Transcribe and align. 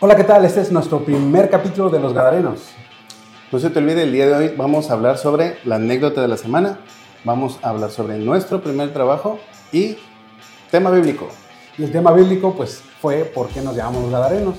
Hola, 0.00 0.14
¿qué 0.14 0.22
tal? 0.22 0.44
Este 0.44 0.60
es 0.60 0.70
nuestro 0.70 1.04
primer 1.04 1.50
capítulo 1.50 1.90
de 1.90 1.98
Los 1.98 2.14
Gadarenos. 2.14 2.60
No 3.50 3.58
se 3.58 3.68
te 3.68 3.80
olvide, 3.80 4.04
el 4.04 4.12
día 4.12 4.28
de 4.28 4.34
hoy 4.34 4.54
vamos 4.56 4.90
a 4.90 4.92
hablar 4.92 5.18
sobre 5.18 5.58
la 5.64 5.74
anécdota 5.74 6.22
de 6.22 6.28
la 6.28 6.36
semana, 6.36 6.78
vamos 7.24 7.58
a 7.62 7.70
hablar 7.70 7.90
sobre 7.90 8.16
nuestro 8.18 8.62
primer 8.62 8.92
trabajo 8.92 9.40
y 9.72 9.96
tema 10.70 10.92
bíblico. 10.92 11.28
Y 11.76 11.82
el 11.82 11.90
tema 11.90 12.12
bíblico, 12.12 12.54
pues, 12.54 12.80
fue 13.02 13.24
por 13.24 13.48
qué 13.48 13.60
nos 13.60 13.74
llamamos 13.74 14.02
Los 14.02 14.12
Gadarenos 14.12 14.54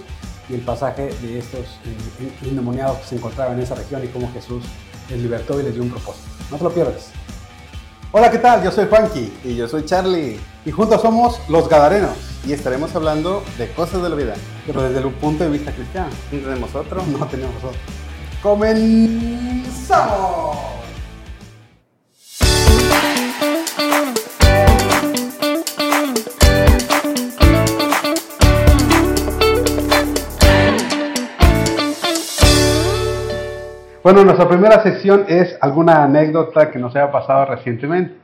y 0.50 0.56
el 0.56 0.60
pasaje 0.60 1.04
de 1.22 1.40
estos 1.40 1.62
eh, 1.62 2.34
endemoniados 2.42 2.98
que 2.98 3.06
se 3.06 3.16
encontraban 3.16 3.54
en 3.54 3.64
esa 3.64 3.76
región 3.76 4.04
y 4.04 4.08
cómo 4.08 4.30
Jesús 4.34 4.66
les 5.10 5.22
libertó 5.22 5.58
y 5.58 5.64
les 5.64 5.74
dio 5.74 5.84
un 5.84 5.90
propósito. 5.90 6.28
No 6.52 6.58
te 6.58 6.64
lo 6.66 6.72
pierdas. 6.72 7.12
Hola, 8.12 8.30
¿qué 8.30 8.40
tal? 8.40 8.62
Yo 8.62 8.72
soy 8.72 8.88
Juanqui 8.88 9.32
Y 9.46 9.56
yo 9.56 9.68
soy 9.70 9.86
Charlie 9.86 10.38
y 10.66 10.72
juntos 10.72 11.02
somos 11.02 11.40
Los 11.48 11.70
Gadarenos, 11.70 12.18
y 12.46 12.54
estaremos 12.54 12.96
hablando 12.96 13.44
de 13.58 13.68
cosas 13.72 14.02
de 14.02 14.10
la 14.10 14.16
vida. 14.16 14.34
pero 14.66 14.82
desde 14.84 15.06
un 15.06 15.14
punto 15.14 15.44
de 15.44 15.50
vista 15.50 15.72
cristiano. 15.72 16.10
¿No 16.32 16.40
tenemos 16.40 16.76
otro? 16.76 17.04
No 17.06 17.26
tenemos 17.28 17.64
otro. 17.64 17.80
¡Comenzamos! 18.42 20.00
Bueno, 34.02 34.24
nuestra 34.24 34.48
primera 34.48 34.82
sección 34.82 35.26
es 35.28 35.58
alguna 35.62 36.04
anécdota 36.04 36.72
que 36.72 36.80
nos 36.80 36.96
haya 36.96 37.12
pasado 37.12 37.46
recientemente. 37.46 38.16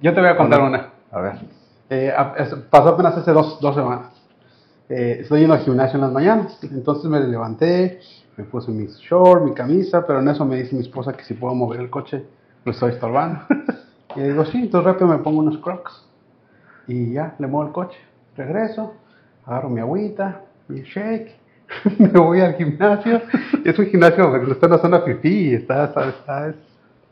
Yo 0.00 0.14
te 0.14 0.20
voy 0.20 0.30
a 0.30 0.36
contar 0.36 0.62
una. 0.62 0.90
A 1.10 1.20
ver. 1.20 1.59
Eh, 1.90 2.12
pasó 2.70 2.90
apenas 2.90 3.16
hace 3.16 3.32
dos, 3.32 3.60
dos 3.60 3.74
semanas. 3.74 4.12
Eh, 4.88 5.18
estoy 5.22 5.40
yendo 5.40 5.54
al 5.54 5.60
gimnasio 5.60 5.96
en 5.96 6.02
las 6.02 6.12
mañanas. 6.12 6.58
Entonces 6.62 7.04
me 7.10 7.20
levanté, 7.20 8.00
me 8.36 8.44
puse 8.44 8.70
mi 8.70 8.86
short, 8.86 9.42
mi 9.44 9.52
camisa, 9.54 10.06
pero 10.06 10.20
en 10.20 10.28
eso 10.28 10.44
me 10.44 10.56
dice 10.56 10.74
mi 10.74 10.82
esposa 10.82 11.12
que 11.12 11.24
si 11.24 11.34
puedo 11.34 11.54
mover 11.54 11.80
el 11.80 11.90
coche, 11.90 12.24
lo 12.64 12.72
estoy 12.72 12.92
estorbando. 12.92 13.40
y 14.16 14.20
le 14.20 14.28
digo, 14.30 14.44
sí, 14.46 14.58
entonces 14.58 14.86
rápido 14.86 15.08
me 15.08 15.18
pongo 15.18 15.40
unos 15.40 15.58
crocs. 15.58 16.04
Y 16.86 17.12
ya, 17.12 17.34
le 17.38 17.46
muevo 17.46 17.66
el 17.68 17.72
coche. 17.72 17.98
Regreso, 18.36 18.94
agarro 19.44 19.68
mi 19.68 19.80
agüita, 19.80 20.42
mi 20.68 20.82
shake, 20.82 21.34
me 21.98 22.08
voy 22.08 22.40
al 22.40 22.54
gimnasio. 22.54 23.20
Es 23.64 23.78
un 23.78 23.86
gimnasio 23.86 24.32
que 24.44 24.52
está 24.52 24.66
en 24.66 24.72
la 24.72 24.78
zona 24.78 25.00
fifí, 25.00 25.54
está, 25.54 25.84
está, 25.84 26.08
está- 26.08 26.48
es- 26.48 26.56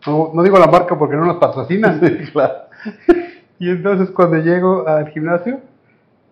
no, 0.06 0.30
no 0.32 0.42
digo 0.44 0.58
la 0.58 0.68
marca 0.68 0.96
porque 0.96 1.16
no 1.16 1.24
nos 1.24 1.36
patrocinan. 1.38 2.00
claro. 2.32 2.54
Y 3.58 3.70
entonces 3.70 4.10
cuando 4.10 4.36
llego 4.38 4.86
al 4.88 5.08
gimnasio, 5.10 5.60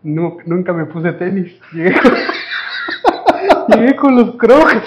nu- 0.02 0.38
nunca 0.46 0.72
me 0.72 0.84
puse 0.86 1.12
tenis. 1.12 1.52
Llegué 1.72 1.94
con, 2.00 2.12
llegué 3.78 3.96
con 3.96 4.16
los 4.16 4.36
crocs. 4.36 4.82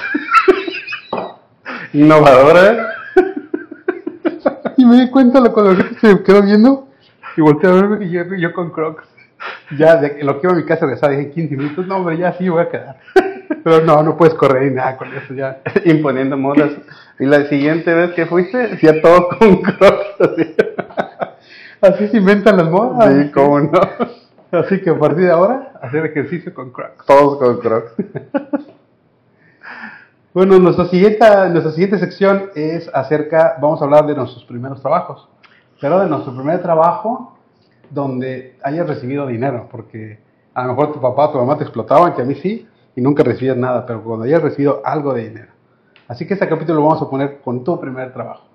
Innovadora. 1.94 2.88
Y 4.78 4.86
me 4.86 4.96
di 5.02 5.09
cuenta 5.09 5.42
lo 5.42 5.54
que 5.54 5.84
se 6.00 6.23
quedó 6.23 6.42
viendo. 6.42 6.88
Y 7.36 7.42
volteé 7.42 7.70
a 7.70 7.73
verme 7.73 8.06
y 8.06 8.12
yo, 8.12 8.23
yo 8.38 8.53
con 8.53 8.70
crocs. 8.72 9.03
Ya, 9.78 9.98
de 9.98 10.24
lo 10.24 10.40
que 10.40 10.48
iba 10.48 10.53
a 10.53 10.56
mi 10.56 10.64
casa 10.64 10.86
regresar, 10.86 11.12
dije 11.12 11.31
15 11.31 11.58
minutos. 11.58 11.86
No, 11.86 11.98
hombre, 11.98 12.18
ya 12.18 12.31
sí 12.38 12.48
voy 12.48 12.62
a 12.62 12.70
quedar. 12.70 12.96
Pero 13.64 13.81
no, 13.84 14.02
no 14.03 14.16
puedes 14.16 14.36
correr 14.36 14.70
ni 14.70 14.76
nada 14.76 14.96
con 14.96 15.14
eso 15.14 15.34
ya. 15.34 15.59
Imponiendo 15.84 16.38
modas. 16.38 16.72
Y 17.20 17.26
la 17.26 17.46
siguiente 17.48 17.94
vez 17.94 18.12
que 18.12 18.26
fuiste, 18.26 18.72
hacía 18.74 19.02
todo 19.02 19.28
con 19.38 19.62
crocs. 19.62 20.06
Así, 20.22 20.56
Así 21.81 22.08
se 22.08 22.17
inventan 22.17 22.58
las 22.58 22.69
modas. 22.69 23.13
Sí, 23.13 23.31
cómo 23.31 23.59
no. 23.59 23.80
Así 24.52 24.81
que 24.81 24.89
a 24.89 24.97
partir 24.97 25.25
de 25.25 25.31
ahora, 25.31 25.73
hacer 25.81 26.05
ejercicio 26.05 26.53
con 26.53 26.72
crocs. 26.72 27.05
Todos 27.05 27.38
con 27.38 27.58
crocs. 27.59 27.94
Bueno, 30.31 30.59
nuestra 30.59 30.85
siguiente, 30.85 31.25
nuestra 31.50 31.72
siguiente 31.72 31.97
sección 31.97 32.52
es 32.53 32.88
acerca, 32.94 33.57
vamos 33.59 33.81
a 33.81 33.85
hablar 33.85 34.05
de 34.05 34.13
nuestros 34.13 34.45
primeros 34.45 34.80
trabajos, 34.80 35.28
pero 35.81 36.00
de 36.00 36.07
nuestro 36.07 36.35
primer 36.35 36.62
trabajo 36.62 37.35
donde 37.89 38.56
hayas 38.63 38.88
recibido 38.88 39.25
dinero, 39.25 39.68
porque 39.72 40.19
a 40.53 40.62
lo 40.62 40.69
mejor 40.69 40.94
tu 40.94 41.01
papá 41.01 41.25
o 41.25 41.31
tu 41.31 41.39
mamá 41.39 41.57
te 41.57 41.63
explotaban, 41.63 42.13
que 42.13 42.22
a 42.22 42.25
mí 42.25 42.35
sí, 42.35 42.68
y 42.95 43.01
nunca 43.01 43.23
recibías 43.23 43.57
nada, 43.57 43.88
pero 43.88 44.03
cuando 44.03 44.25
hayas 44.25 44.44
recibido 44.44 44.81
algo 44.85 45.16
de 45.16 45.29
dinero. 45.29 45.51
Así 46.07 46.28
que 46.28 46.35
este 46.35 46.47
capítulo 46.47 46.75
lo 46.75 46.85
vamos 46.85 47.01
a 47.01 47.09
poner 47.09 47.39
con 47.41 47.63
tu 47.63 47.79
primer 47.79 48.13
trabajo. 48.13 48.49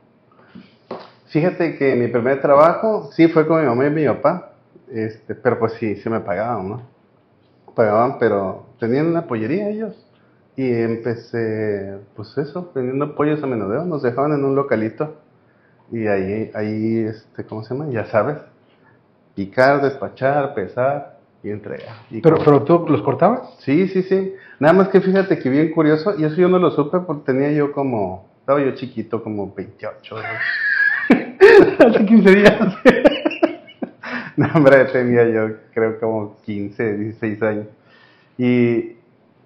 Fíjate 1.34 1.76
que 1.76 1.96
mi 1.96 2.06
primer 2.06 2.40
trabajo 2.40 3.10
sí 3.10 3.26
fue 3.26 3.44
con 3.44 3.60
mi 3.60 3.66
mamá 3.66 3.88
y 3.88 3.90
mi 3.90 4.06
papá, 4.06 4.52
este, 4.88 5.34
pero 5.34 5.58
pues 5.58 5.72
sí, 5.72 5.96
sí 5.96 6.08
me 6.08 6.20
pagaban, 6.20 6.68
¿no? 6.68 6.82
Pagaban, 7.74 8.20
pero 8.20 8.66
tenían 8.78 9.08
una 9.08 9.26
pollería 9.26 9.68
ellos. 9.68 9.96
Y 10.54 10.72
empecé, 10.72 11.98
pues 12.14 12.38
eso, 12.38 12.70
vendiendo 12.72 13.16
pollos 13.16 13.42
a 13.42 13.48
menudeo. 13.48 13.84
Nos 13.84 14.02
dejaban 14.02 14.30
en 14.30 14.44
un 14.44 14.54
localito. 14.54 15.16
Y 15.90 16.06
ahí, 16.06 16.52
ahí, 16.54 16.98
este, 16.98 17.44
¿cómo 17.44 17.64
se 17.64 17.74
llama? 17.74 17.90
Ya 17.90 18.04
sabes. 18.04 18.36
Picar, 19.34 19.82
despachar, 19.82 20.54
pesar 20.54 21.18
y 21.42 21.50
entregar. 21.50 21.96
Y 22.12 22.20
Pero, 22.20 22.38
pero 22.44 22.62
tú 22.62 22.86
los 22.88 23.02
cortabas? 23.02 23.56
Sí, 23.58 23.88
sí, 23.88 24.04
sí. 24.04 24.36
Nada 24.60 24.72
más 24.72 24.86
que 24.86 25.00
fíjate 25.00 25.40
que 25.40 25.50
bien 25.50 25.72
curioso, 25.72 26.14
y 26.16 26.22
eso 26.26 26.36
yo 26.36 26.48
no 26.48 26.60
lo 26.60 26.70
supe 26.70 27.00
porque 27.00 27.32
tenía 27.32 27.50
yo 27.50 27.72
como, 27.72 28.28
estaba 28.38 28.60
yo 28.60 28.72
chiquito, 28.76 29.20
como 29.20 29.52
28. 29.52 30.14
¿no? 30.14 30.22
Hace 31.78 32.06
15 32.06 32.34
días. 32.34 32.59
No, 34.37 34.48
hombre, 34.53 34.84
tenía 34.87 35.28
yo 35.28 35.48
creo 35.72 36.00
como 36.00 36.37
15, 36.44 36.97
16 36.97 37.41
años. 37.44 37.66
Y, 38.37 38.97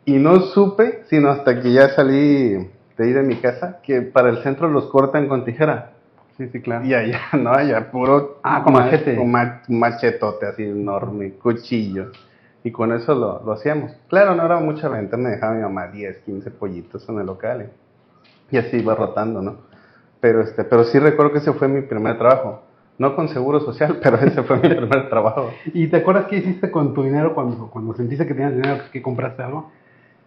y 0.07 0.13
no 0.15 0.41
supe, 0.41 1.03
sino 1.11 1.29
hasta 1.29 1.61
que 1.61 1.73
ya 1.75 1.91
salí 1.91 2.55
de 2.97 3.09
ir 3.09 3.19
a 3.19 3.23
mi 3.23 3.37
casa, 3.37 3.81
que 3.83 4.01
para 4.01 4.31
el 4.31 4.39
centro 4.39 4.67
los 4.69 4.87
cortan 4.87 5.29
con 5.29 5.45
tijera. 5.45 5.93
Sí, 6.39 6.49
sí, 6.49 6.63
claro. 6.63 6.87
Y 6.87 6.95
allá, 6.95 7.21
no, 7.39 7.51
allá 7.53 7.91
puro... 7.91 8.39
Ah, 8.43 8.63
con 8.65 8.73
ma- 8.73 8.87
machete. 8.87 9.17
Con 9.17 9.31
ma- 9.31 9.61
machetote 9.69 10.47
así 10.47 10.65
enorme, 10.65 11.33
cuchillo. 11.33 12.11
Y 12.65 12.71
con 12.71 12.91
eso 12.93 13.15
lo, 13.15 13.43
lo 13.45 13.53
hacíamos. 13.53 13.93
Claro, 14.09 14.35
no 14.35 14.47
era 14.47 14.59
mucha 14.59 14.89
venta, 14.89 15.19
me 15.19 15.29
dejaba 15.29 15.53
mi 15.53 15.61
mamá 15.63 15.89
10, 15.89 16.17
15 16.25 16.51
pollitos 16.53 17.07
en 17.11 17.19
el 17.19 17.27
local. 17.27 17.69
Y, 18.51 18.57
y 18.57 18.59
así 18.59 18.79
iba 18.79 18.95
rotando, 18.95 19.43
¿no? 19.43 19.68
Pero, 20.21 20.43
este, 20.43 20.65
pero 20.65 20.85
sí 20.85 20.99
recuerdo 20.99 21.33
que 21.33 21.39
ese 21.39 21.53
fue 21.53 21.69
mi 21.69 21.83
primer 21.83 22.19
trabajo. 22.19 22.63
No 22.99 23.15
con 23.15 23.29
seguro 23.29 23.61
social, 23.61 23.99
pero 24.03 24.17
ese 24.19 24.43
fue 24.43 24.57
mi 24.57 24.69
primer 24.69 25.09
trabajo. 25.09 25.51
¿Y 25.73 25.87
te 25.87 25.99
acuerdas 25.99 26.27
qué 26.27 26.37
hiciste 26.39 26.71
con 26.71 26.95
tu 26.95 27.03
dinero 27.05 27.35
cuando, 27.35 27.69
cuando 27.71 27.95
sentiste 27.95 28.27
que 28.27 28.35
tenías 28.35 28.55
dinero, 28.55 28.79
que 28.93 29.01
compraste 29.03 29.43
algo? 29.43 29.71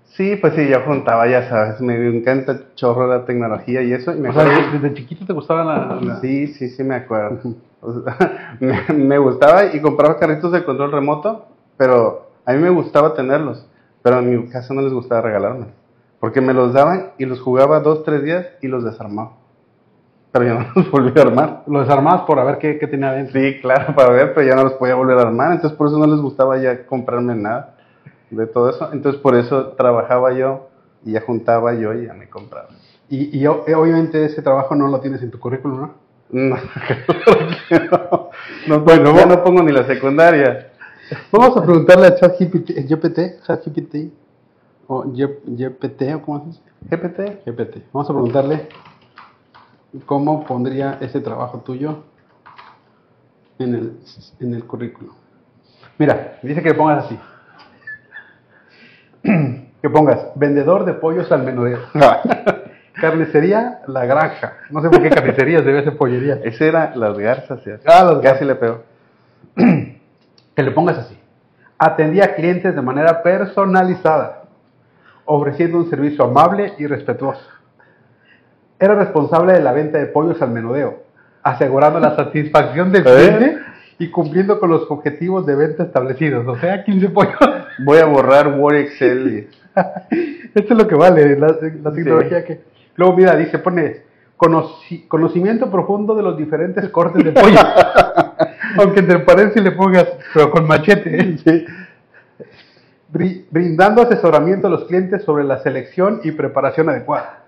Sí, 0.06 0.36
pues 0.36 0.54
sí, 0.56 0.68
ya 0.68 0.82
juntaba, 0.82 1.26
ya 1.28 1.48
sabes, 1.48 1.80
me 1.80 1.96
encanta 2.10 2.60
chorro 2.76 3.08
la 3.08 3.26
tecnología 3.26 3.82
y 3.82 3.94
eso. 3.94 4.14
Y 4.14 4.20
me 4.20 4.30
O 4.30 4.34
sea, 4.34 4.44
desde 4.46 4.94
chiquito 4.94 5.26
te 5.26 5.32
gustaba 5.34 5.64
la... 5.64 6.00
la- 6.02 6.20
Sí, 6.20 6.48
sí, 6.48 6.70
sí 6.70 6.84
me 6.84 6.96
acuerdo. 6.96 7.40
O 7.82 7.94
sea, 8.02 8.58
me, 8.60 8.94
me 8.94 9.18
gustaba 9.18 9.74
y 9.74 9.80
compraba 9.82 10.18
carritos 10.18 10.52
de 10.52 10.64
control 10.66 10.92
remoto, 10.92 11.46
pero 11.78 12.30
a 12.46 12.52
mí 12.54 12.60
me 12.60 12.70
gustaba 12.70 13.14
tenerlos, 13.14 13.66
pero 14.02 14.20
en 14.20 14.30
mi 14.30 14.48
casa 14.50 14.74
no 14.74 14.82
les 14.82 14.92
gustaba 14.94 15.22
regalarme, 15.22 15.68
porque 16.20 16.42
me 16.42 16.54
los 16.54 16.74
daban 16.74 17.12
y 17.18 17.26
los 17.26 17.40
jugaba 17.40 17.80
dos, 17.80 18.04
tres 18.04 18.22
días 18.24 18.48
y 18.62 18.68
los 18.68 18.84
desarmaba. 18.84 19.32
Pero 20.32 20.46
yo 20.46 20.54
no 20.60 20.66
los 20.76 20.92
volví 20.92 21.20
a 21.20 21.24
armar. 21.24 21.64
Lo 21.68 21.82
desarmabas 21.82 22.22
por 22.22 22.40
a 22.40 22.44
ver 22.44 22.58
qué, 22.58 22.78
qué 22.80 22.88
tenía 22.88 23.10
adentro. 23.10 23.40
Sí, 23.40 23.60
claro, 23.62 23.94
para 23.96 24.12
ver, 24.12 24.34
pero 24.34 24.48
ya 24.48 24.56
no 24.56 24.64
los 24.64 24.74
podía 24.74 24.96
volver 24.96 25.18
a 25.18 25.22
armar, 25.22 25.52
entonces 25.54 25.78
por 25.78 25.88
eso 25.88 25.98
no 25.98 26.08
les 26.08 26.20
gustaba 26.20 26.58
ya 26.58 26.86
comprarme 26.86 27.36
nada 27.36 27.76
de 28.30 28.48
todo 28.48 28.70
eso. 28.70 28.90
Entonces 28.94 29.22
por 29.22 29.36
eso 29.36 29.74
trabajaba 29.78 30.34
yo 30.34 30.70
y 31.06 31.14
ya 31.14 31.22
juntaba 31.22 31.74
yo 31.74 31.94
y 31.94 32.06
ya 32.08 32.14
me 32.14 32.30
compraba. 32.30 32.70
Y, 33.10 33.38
y 33.38 33.46
eh, 33.46 33.50
obviamente 33.50 34.24
ese 34.24 34.42
trabajo 34.42 34.74
no 34.76 34.88
lo 34.88 35.02
tienes 35.02 35.22
en 35.22 35.32
tu 35.32 35.40
currículum, 35.40 35.82
¿no? 35.82 35.94
No, 36.30 36.56
no. 37.92 38.30
No, 38.68 38.80
bueno, 38.82 39.14
ya 39.14 39.26
no 39.26 39.44
pongo 39.44 39.62
ni 39.64 39.74
la 39.74 39.84
secundaria. 39.84 40.72
Vamos 41.30 41.58
a 41.58 41.64
preguntarle 41.64 42.08
a 42.08 42.16
ChatGPT, 42.16 42.72
GPT, 42.88 43.44
ChatGPT, 43.46 43.96
o 44.88 45.04
GPT, 45.04 46.16
o 46.16 46.22
cómo 46.22 46.40
se 46.40 46.46
dice? 46.48 46.62
GPT. 46.90 47.46
GPT. 47.46 47.84
Vamos 47.92 48.10
a 48.10 48.14
preguntarle 48.14 48.70
cómo 50.06 50.46
pondría 50.46 50.98
ese 51.02 51.20
trabajo 51.20 51.60
tuyo 51.60 52.04
en 53.60 53.76
el, 53.76 54.00
en 54.40 54.54
el 54.54 54.64
currículum. 54.66 55.14
Mira, 55.98 56.40
dice 56.42 56.64
que 56.64 56.74
pongas 56.74 57.06
así. 57.06 57.20
que 59.82 59.90
pongas 59.90 60.28
vendedor 60.36 60.86
de 60.86 60.94
pollos 60.94 61.32
al 61.32 61.44
menudeo. 61.44 61.80
Carnicería 62.94 63.82
La 63.88 64.06
Granja. 64.06 64.54
No 64.70 64.82
sé 64.82 64.90
por 64.90 65.02
qué 65.02 65.10
carnicerías 65.10 65.66
debe 65.66 65.84
ser 65.84 65.98
pollería. 65.98 66.40
Ese 66.44 66.68
era 66.68 66.96
las 66.96 67.18
garzas. 67.18 67.64
ya. 67.66 67.80
Ah, 67.86 68.04
las 68.04 68.20
Casi 68.20 68.46
le 68.46 68.56
pegó. 68.56 68.84
Que 70.54 70.64
le 70.64 70.72
pongas 70.72 70.98
así. 70.98 71.18
Atendía 71.78 72.26
a 72.26 72.36
clientes 72.36 72.76
de 72.76 72.82
manera 72.82 73.24
personalizada, 73.24 74.44
ofreciendo 75.24 75.78
un 75.78 75.90
servicio 75.90 76.26
amable 76.26 76.74
y 76.78 76.88
respetuoso. 76.88 77.42
Era 78.82 78.96
responsable 78.96 79.54
de 79.54 79.62
la 79.62 79.72
venta 79.72 80.00
de 80.00 80.08
pollos 80.08 80.42
al 80.42 80.50
menudeo, 80.52 81.04
asegurando 81.44 82.00
la 82.00 82.16
satisfacción 82.16 82.92
del 82.92 83.04
¿Eh? 83.06 83.12
cliente 83.14 83.58
y 84.00 84.10
cumpliendo 84.10 84.60
con 84.60 84.72
los 84.72 84.90
objetivos 84.90 85.46
de 85.46 85.56
venta 85.56 85.84
establecidos. 85.84 86.48
O 86.48 86.56
sea, 86.58 86.84
15 86.84 87.10
pollos. 87.10 87.36
Voy 87.86 88.00
a 88.00 88.06
borrar 88.06 88.48
Word 88.60 88.76
Excel. 88.78 89.48
Esto 90.56 90.74
es 90.74 90.78
lo 90.80 90.88
que 90.88 90.96
vale, 90.96 91.38
la, 91.38 91.48
la 91.84 91.92
tecnología 91.94 92.44
que... 92.44 92.62
Luego, 92.96 93.16
mira, 93.16 93.36
dice, 93.36 93.60
pone 93.60 94.02
conoci- 94.38 95.08
conocimiento 95.08 95.70
profundo 95.70 96.16
de 96.16 96.24
los 96.24 96.36
diferentes 96.38 96.90
cortes 96.90 97.24
de 97.24 97.32
pollo. 97.32 97.60
Aunque 98.80 99.00
entre 99.02 99.20
paréntesis 99.20 99.64
le 99.64 99.72
pongas, 99.72 100.08
pero 100.34 100.50
con 100.50 100.66
machete. 100.68 101.20
¿eh? 101.20 101.38
Sí. 101.38 101.66
Bri- 103.14 103.46
brindando 103.52 104.02
asesoramiento 104.02 104.68
a 104.68 104.70
los 104.72 104.86
clientes 104.86 105.24
sobre 105.24 105.44
la 105.44 105.60
selección 105.60 106.22
y 106.24 106.32
preparación 106.32 106.90
adecuada. 106.90 107.41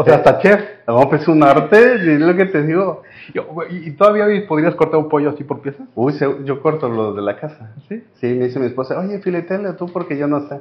O 0.00 0.04
sea, 0.04 0.16
hasta 0.16 0.38
chef. 0.38 0.60
No, 0.86 1.08
pues 1.08 1.22
es 1.22 1.28
un 1.28 1.42
arte, 1.42 1.94
es 1.96 2.20
lo 2.20 2.34
que 2.36 2.46
te 2.46 2.62
digo. 2.62 3.02
Yo- 3.34 3.46
¿Y 3.68 3.90
todavía 3.92 4.26
podrías 4.46 4.74
cortar 4.74 5.00
un 5.00 5.08
pollo 5.08 5.30
así 5.30 5.44
por 5.44 5.60
piezas? 5.60 5.86
Uy, 5.94 6.14
yo 6.44 6.62
corto 6.62 6.88
los 6.88 7.16
de 7.16 7.22
la 7.22 7.36
casa. 7.36 7.72
Sí. 7.88 8.04
Sí, 8.14 8.26
me 8.34 8.46
dice 8.46 8.58
mi 8.60 8.66
esposa, 8.66 8.98
oye, 8.98 9.18
filetela 9.18 9.76
tú 9.76 9.86
porque 9.92 10.16
yo 10.16 10.26
no 10.28 10.48
sé. 10.48 10.60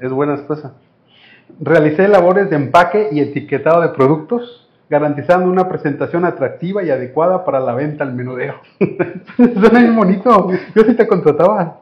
Es 0.00 0.10
buena 0.10 0.34
esposa. 0.34 0.74
Realicé 1.60 2.08
labores 2.08 2.48
de 2.50 2.56
empaque 2.56 3.08
y 3.12 3.20
etiquetado 3.20 3.80
de 3.80 3.88
productos, 3.88 4.68
garantizando 4.88 5.50
una 5.50 5.68
presentación 5.68 6.24
atractiva 6.24 6.82
y 6.82 6.90
adecuada 6.90 7.44
para 7.44 7.60
la 7.60 7.74
venta 7.74 8.04
al 8.04 8.14
menudeo. 8.14 8.54
Suena 9.36 9.80
bien 9.80 9.96
bonito. 9.96 10.48
Yo 10.74 10.82
sí 10.84 10.94
te 10.94 11.06
contrataba. 11.06 11.80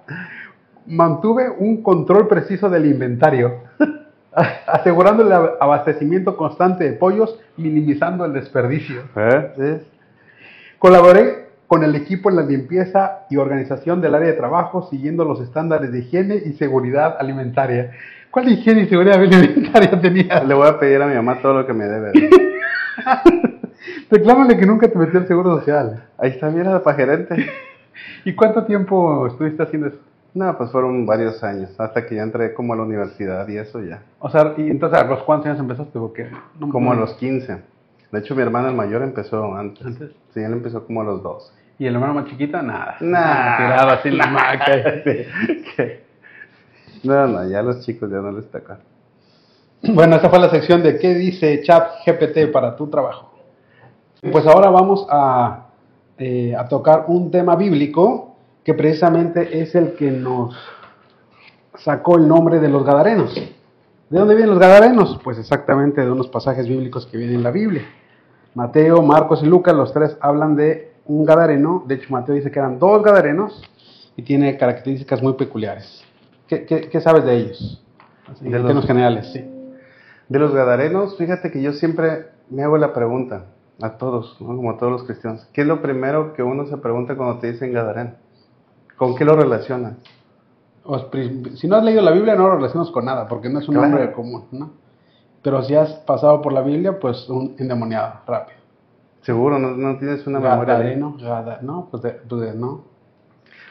Mantuve 0.86 1.48
un 1.50 1.82
control 1.82 2.28
preciso 2.28 2.68
del 2.68 2.86
inventario, 2.86 3.62
asegurando 4.66 5.22
el 5.22 5.30
ab- 5.32 5.52
abastecimiento 5.60 6.36
constante 6.36 6.84
de 6.84 6.92
pollos, 6.92 7.38
minimizando 7.56 8.24
el 8.24 8.32
desperdicio. 8.32 9.02
¿Eh? 9.16 9.52
Sí. 9.56 9.86
Colaboré 10.78 11.44
con 11.66 11.82
el 11.82 11.94
equipo 11.94 12.28
en 12.30 12.36
la 12.36 12.42
limpieza 12.42 13.20
y 13.30 13.36
organización 13.36 14.00
del 14.00 14.14
área 14.14 14.28
de 14.28 14.34
trabajo, 14.34 14.88
siguiendo 14.90 15.24
los 15.24 15.40
estándares 15.40 15.90
de 15.92 16.00
higiene 16.00 16.36
y 16.44 16.52
seguridad 16.54 17.16
alimentaria. 17.18 17.92
¿Cuál 18.30 18.48
higiene 18.50 18.82
y 18.82 18.86
seguridad 18.88 19.14
alimentaria 19.20 20.00
tenías? 20.02 20.44
Le 20.46 20.54
voy 20.54 20.68
a 20.68 20.78
pedir 20.78 21.00
a 21.00 21.06
mi 21.06 21.14
mamá 21.14 21.38
todo 21.40 21.54
lo 21.60 21.66
que 21.66 21.72
me 21.72 21.84
debe. 21.86 22.12
Reclámale 24.10 24.56
que 24.56 24.66
nunca 24.66 24.88
te 24.88 24.98
metió 24.98 25.18
el 25.20 25.26
seguro 25.26 25.58
social. 25.58 26.04
Ahí 26.18 26.30
está, 26.30 26.50
mira, 26.50 26.82
para 26.82 26.96
gerente. 26.96 27.46
¿Y 28.24 28.34
cuánto 28.34 28.64
tiempo 28.64 29.26
estuviste 29.26 29.62
haciendo 29.62 29.88
eso? 29.88 29.98
No, 30.34 30.58
pues 30.58 30.70
fueron 30.72 31.06
varios 31.06 31.42
años, 31.44 31.70
hasta 31.78 32.04
que 32.06 32.16
ya 32.16 32.22
entré 32.22 32.54
como 32.54 32.72
a 32.74 32.76
la 32.76 32.82
universidad 32.82 33.46
y 33.48 33.56
eso 33.56 33.80
ya. 33.80 34.02
O 34.18 34.28
sea, 34.28 34.54
y 34.56 34.68
entonces 34.68 34.98
a 34.98 35.04
los 35.04 35.22
cuántos 35.22 35.46
años 35.46 35.60
empezaste? 35.60 35.96
Porque 35.98 36.28
no- 36.58 36.68
Como 36.70 36.90
a 36.92 36.96
los 36.96 37.14
15. 37.14 37.62
De 38.10 38.18
hecho, 38.18 38.34
mi 38.34 38.42
hermano 38.42 38.68
el 38.68 38.74
mayor 38.74 39.02
empezó 39.02 39.54
antes. 39.54 39.86
Antes. 39.86 40.10
Sí, 40.32 40.40
él 40.40 40.52
empezó 40.52 40.84
como 40.86 41.02
a 41.02 41.04
los 41.04 41.22
12. 41.22 41.52
Y 41.78 41.86
el 41.86 41.94
hermano 41.94 42.14
más 42.14 42.26
chiquita, 42.26 42.62
nada. 42.62 42.96
Nah. 43.00 43.56
Tirado 43.56 43.90
así 43.90 44.08
en 44.08 44.18
la 44.18 44.26
maca. 44.26 44.72
No, 47.02 47.26
no, 47.26 47.46
ya 47.48 47.60
los 47.62 47.84
chicos 47.84 48.10
ya 48.10 48.16
no 48.16 48.32
les 48.32 48.50
toca. 48.50 48.78
Bueno, 49.82 50.16
esta 50.16 50.30
fue 50.30 50.38
la 50.38 50.48
sección 50.48 50.82
de 50.82 50.98
qué 50.98 51.14
dice 51.14 51.60
Chat 51.62 51.86
GPT 52.06 52.50
para 52.50 52.74
tu 52.76 52.86
trabajo. 52.86 53.30
Pues 54.32 54.46
ahora 54.46 54.70
vamos 54.70 55.06
a, 55.10 55.66
eh, 56.16 56.54
a 56.56 56.66
tocar 56.66 57.04
un 57.08 57.30
tema 57.30 57.56
bíblico 57.56 58.33
que 58.64 58.74
precisamente 58.74 59.60
es 59.60 59.74
el 59.74 59.92
que 59.94 60.10
nos 60.10 60.56
sacó 61.76 62.16
el 62.16 62.26
nombre 62.28 62.60
de 62.60 62.68
los 62.68 62.84
Gadarenos. 62.84 63.34
¿De 63.34 64.18
dónde 64.18 64.34
vienen 64.34 64.50
los 64.50 64.58
Gadarenos? 64.60 65.20
Pues 65.24 65.38
exactamente 65.38 66.00
de 66.00 66.10
unos 66.10 66.28
pasajes 66.28 66.68
bíblicos 66.68 67.06
que 67.06 67.16
vienen 67.16 67.36
en 67.36 67.42
la 67.42 67.50
Biblia. 67.50 67.82
Mateo, 68.54 69.02
Marcos 69.02 69.42
y 69.42 69.46
Lucas, 69.46 69.74
los 69.74 69.92
tres 69.92 70.16
hablan 70.20 70.54
de 70.56 70.92
un 71.06 71.24
Gadareno. 71.24 71.82
De 71.86 71.96
hecho, 71.96 72.06
Mateo 72.10 72.34
dice 72.34 72.50
que 72.50 72.58
eran 72.58 72.78
dos 72.78 73.02
Gadarenos 73.02 73.62
y 74.16 74.22
tiene 74.22 74.56
características 74.56 75.22
muy 75.22 75.32
peculiares. 75.34 76.04
¿Qué, 76.46 76.64
qué- 76.64 76.88
qué 76.88 77.00
sabes 77.00 77.24
de 77.24 77.36
ellos? 77.36 77.82
Así, 78.30 78.48
De 78.48 78.56
en 78.56 78.74
los- 78.74 78.86
generales, 78.86 79.30
sí. 79.32 79.44
De 80.28 80.38
los 80.38 80.54
gadarenos, 80.54 81.18
fíjate 81.18 81.50
que 81.50 81.60
yo 81.60 81.72
siempre 81.74 82.26
me 82.48 82.62
hago 82.62 82.78
la 82.78 82.94
pregunta 82.94 83.44
a 83.82 83.98
todos, 83.98 84.40
¿no? 84.40 84.56
como 84.56 84.70
a 84.70 84.78
todos 84.78 84.90
los 84.92 85.02
cristianos. 85.04 85.46
¿Qué 85.52 85.60
es 85.62 85.66
lo 85.66 85.82
primero 85.82 86.32
que 86.32 86.42
uno 86.42 86.64
se 86.66 86.78
pregunta 86.78 87.14
cuando 87.14 87.40
te 87.40 87.52
dicen 87.52 87.72
gadareno? 87.74 88.12
¿Con 88.96 89.14
qué 89.14 89.24
lo? 89.24 89.34
Os 90.86 91.04
pri- 91.04 91.56
Si 91.56 91.66
no 91.66 91.76
has 91.76 91.84
leído 91.84 92.02
la 92.02 92.10
Biblia, 92.10 92.34
no 92.34 92.48
lo 92.48 92.56
relacionas 92.56 92.90
con 92.90 93.04
nada, 93.06 93.26
porque 93.26 93.48
no 93.48 93.58
es 93.60 93.68
un 93.68 93.74
Claro. 93.74 93.88
nombre 93.88 94.12
común, 94.12 94.44
¿no? 94.52 94.70
Pero 95.42 95.62
si 95.62 95.74
has 95.74 95.90
pasado 96.06 96.40
por 96.42 96.52
la 96.52 96.60
Biblia, 96.62 96.98
pues 96.98 97.28
un 97.28 97.54
endemoniado, 97.58 98.14
rápido. 98.26 98.58
Seguro, 99.22 99.58
no, 99.58 99.70
no 99.70 99.98
tienes 99.98 100.26
una 100.26 100.38
memoria. 100.40 100.78
de- 100.78 101.00
Gada- 101.20 101.58
no, 101.62 101.88
pues, 101.90 102.02
de- 102.02 102.10
pues 102.12 102.40
de- 102.42 102.54
no. 102.54 102.82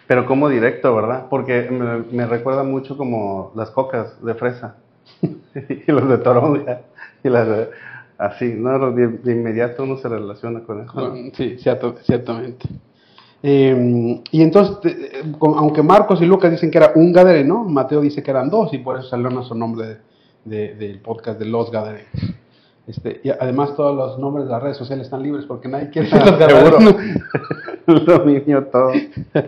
Pero 0.08 0.26
como 0.26 0.50
directo, 0.50 0.94
¿verdad? 0.96 1.28
Porque 1.30 1.70
me, 1.72 2.00
me 2.12 2.26
recuerda 2.26 2.64
mucho 2.64 2.98
como 2.98 3.52
las 3.56 3.70
cocas 3.72 4.22
de 4.24 4.34
fresa 4.34 4.76
y 5.22 5.92
los 5.92 6.10
de 6.10 6.18
toronja 6.18 6.82
y 7.24 7.30
las 7.30 7.48
de- 7.48 7.70
así, 8.18 8.54
¿no? 8.58 8.92
De 8.92 9.32
inmediato 9.32 9.84
uno 9.84 9.98
se 9.98 10.10
relaciona 10.10 10.62
con 10.62 10.82
eso. 10.82 10.94
¿no? 11.10 11.16
Sí, 11.34 11.58
cierto- 11.60 11.96
ciertamente. 12.02 12.68
Eh, 13.46 14.22
y 14.32 14.42
entonces, 14.42 14.96
aunque 15.42 15.84
Marcos 15.84 16.22
y 16.22 16.26
Lucas 16.26 16.50
dicen 16.52 16.72
que 16.72 16.78
era 16.78 16.94
un 16.96 17.12
Gadareno, 17.12 17.66
Mateo 17.66 18.00
dice 18.00 18.24
que 18.24 18.32
eran 18.32 18.50
dos, 18.50 18.74
y 18.74 18.78
por 18.78 18.98
eso 18.98 19.10
salió 19.10 19.30
nuestro 19.30 19.56
nombre 19.56 19.86
de- 19.88 19.98
de- 20.46 20.76
del 20.76 21.00
podcast 21.00 21.38
de 21.40 21.46
los 21.46 21.70
Gadarenos. 21.70 22.08
Este, 22.88 23.22
y 23.24 23.30
además 23.30 23.76
todos 23.76 23.96
los 23.96 24.18
nombres 24.20 24.46
de 24.46 24.52
las 24.52 24.62
redes 24.64 24.78
sociales 24.78 25.06
están 25.08 25.24
libres 25.24 25.46
porque 25.46 25.68
nadie 25.68 25.90
quiere 25.90 26.08
ser 26.10 26.26
los. 26.26 26.40
Gadarenos. 26.40 26.96
Lo 27.86 28.00
dominio 28.00 28.66
todo. 28.68 28.92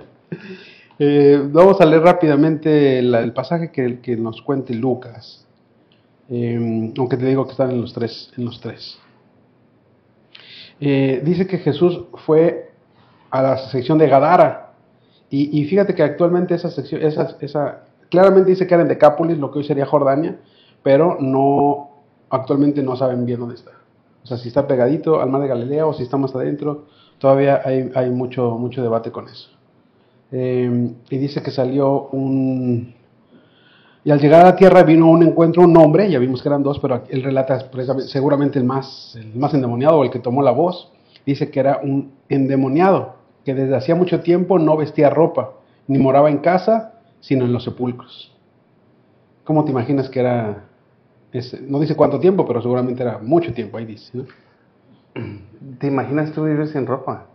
Eh, 0.98 1.42
vamos 1.52 1.82
a 1.82 1.86
leer 1.86 2.02
rápidamente 2.04 3.02
la- 3.02 3.20
el 3.20 3.34
pasaje 3.34 3.70
que, 3.70 4.00
que 4.00 4.16
nos 4.16 4.42
cuente 4.42 4.74
Lucas. 4.74 5.46
Eh, 6.30 6.94
aunque 6.98 7.18
te 7.18 7.26
digo 7.26 7.44
que 7.46 7.52
están 7.52 7.72
en 7.72 7.82
los 7.82 7.92
tres. 7.94 8.32
En 8.38 8.46
los 8.46 8.62
tres. 8.62 8.98
Eh, 10.80 11.22
dice 11.24 11.48
que 11.48 11.58
Jesús 11.58 12.06
fue 12.26 12.72
a 13.30 13.42
la 13.42 13.57
sección 13.57 13.98
de 13.98 14.07
Gadara. 14.07 14.74
Y, 15.30 15.60
y 15.60 15.66
fíjate 15.66 15.95
que 15.95 16.04
actualmente 16.04 16.56
esa 16.56 16.69
sección, 16.69 17.01
esa, 17.01 17.36
esa, 17.39 17.83
claramente 18.10 18.51
dice 18.51 18.68
que 18.68 18.74
era 18.74 18.83
en 18.83 18.89
Decápolis, 18.89 19.38
lo 19.38 19.51
que 19.51 19.60
hoy 19.60 19.66
sería 19.66 19.86
Jordania, 19.86 20.39
pero 20.83 21.18
no, 21.19 21.89
actualmente 22.30 22.83
no 22.83 22.95
saben 22.95 23.25
bien 23.25 23.39
dónde 23.39 23.56
está. 23.56 23.72
O 24.24 24.27
sea, 24.27 24.38
si 24.38 24.48
está 24.48 24.68
pegadito 24.68 25.22
al 25.22 25.30
mar 25.30 25.42
de 25.42 25.48
Galilea 25.48 25.86
o 25.86 25.94
si 25.94 26.04
está 26.04 26.18
más 26.18 26.36
adentro, 26.36 26.86
todavía 27.19 27.62
hay, 27.63 27.92
hay 27.95 28.10
mucho, 28.10 28.57
mucho 28.57 28.81
debate 28.81 29.12
con 29.12 29.27
eso. 29.27 29.50
Eh, 30.31 30.94
y 31.10 31.18
dice 31.18 31.42
que 31.42 31.51
salió 31.51 32.07
un... 32.12 32.95
Y 34.04 34.12
al 34.12 34.19
llegar 34.19 34.42
a 34.42 34.51
la 34.51 34.56
tierra 34.56 34.83
vino 34.83 35.10
un 35.10 35.24
encuentro, 35.24 35.63
un 35.63 35.75
hombre, 35.77 36.10
ya 36.10 36.19
vimos 36.19 36.42
que 36.42 36.50
eran 36.50 36.62
dos, 36.62 36.80
pero 36.80 37.03
él 37.10 37.24
relata 37.24 37.70
seguramente 38.08 38.60
el 38.60 38.65
más, 38.65 39.15
el 39.15 39.36
más 39.36 39.53
endemoniado 39.53 39.98
o 39.98 40.03
el 40.03 40.12
que 40.12 40.20
tomó 40.20 40.44
la 40.44 40.51
voz. 40.51 40.91
Dice 41.25 41.50
que 41.50 41.60
era 41.60 41.79
un 41.82 42.13
endemoniado, 42.29 43.15
que 43.44 43.53
desde 43.53 43.75
hacía 43.75 43.96
mucho 43.96 44.22
tiempo 44.22 44.60
no 44.60 44.77
vestía 44.77 45.10
ropa, 45.10 45.53
ni 45.88 45.98
moraba 45.98 46.29
en 46.29 46.39
casa, 46.39 46.94
sino 47.20 47.46
en 47.46 47.53
los 47.53 47.63
sepulcros. 47.63 48.36
¿Cómo 49.44 49.63
te 49.63 49.72
imaginas 49.72 50.10
que 50.10 50.20
era? 50.20 50.63
no 51.67 51.79
dice 51.82 51.98
cuánto 51.98 52.20
tiempo, 52.20 52.48
pero 52.48 52.62
seguramente 52.62 53.03
era 53.03 53.17
mucho 53.17 53.53
tiempo, 53.53 53.77
ahí 53.77 53.86
dice. 53.86 54.25
¿Te 55.79 55.88
imaginas 55.88 56.32
tú 56.32 56.46
vivir 56.46 56.67
sin 56.67 56.86
ropa? 56.86 57.25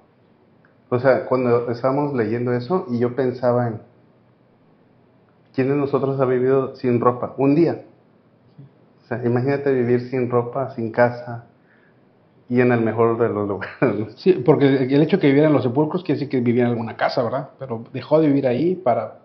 O 0.88 0.98
sea, 0.98 1.26
cuando 1.26 1.70
estábamos 1.70 2.14
leyendo 2.14 2.52
eso 2.52 2.86
y 2.90 2.98
yo 2.98 3.14
pensaba 3.14 3.68
en, 3.68 3.80
¿quién 5.54 5.68
de 5.68 5.76
nosotros 5.76 6.18
ha 6.20 6.24
vivido 6.24 6.74
sin 6.76 7.00
ropa? 7.00 7.34
Un 7.36 7.54
día. 7.54 7.82
O 9.04 9.06
sea, 9.06 9.22
imagínate 9.24 9.72
vivir 9.72 10.08
sin 10.08 10.30
ropa, 10.30 10.74
sin 10.74 10.90
casa 10.90 11.49
y 12.50 12.60
en 12.60 12.72
el 12.72 12.80
mejor 12.80 13.16
de 13.16 13.28
los 13.28 13.48
lugares. 13.48 14.12
Sí, 14.16 14.32
porque 14.44 14.66
el 14.66 15.02
hecho 15.02 15.16
de 15.16 15.20
que 15.20 15.28
viviera 15.28 15.46
en 15.46 15.54
los 15.54 15.62
sepulcros 15.62 16.02
quiere 16.02 16.18
decir 16.18 16.28
que 16.28 16.40
vivía 16.40 16.64
en 16.64 16.70
alguna 16.70 16.96
casa, 16.96 17.22
¿verdad? 17.22 17.50
Pero 17.60 17.84
dejó 17.92 18.20
de 18.20 18.26
vivir 18.26 18.46
ahí 18.48 18.74
para 18.74 19.20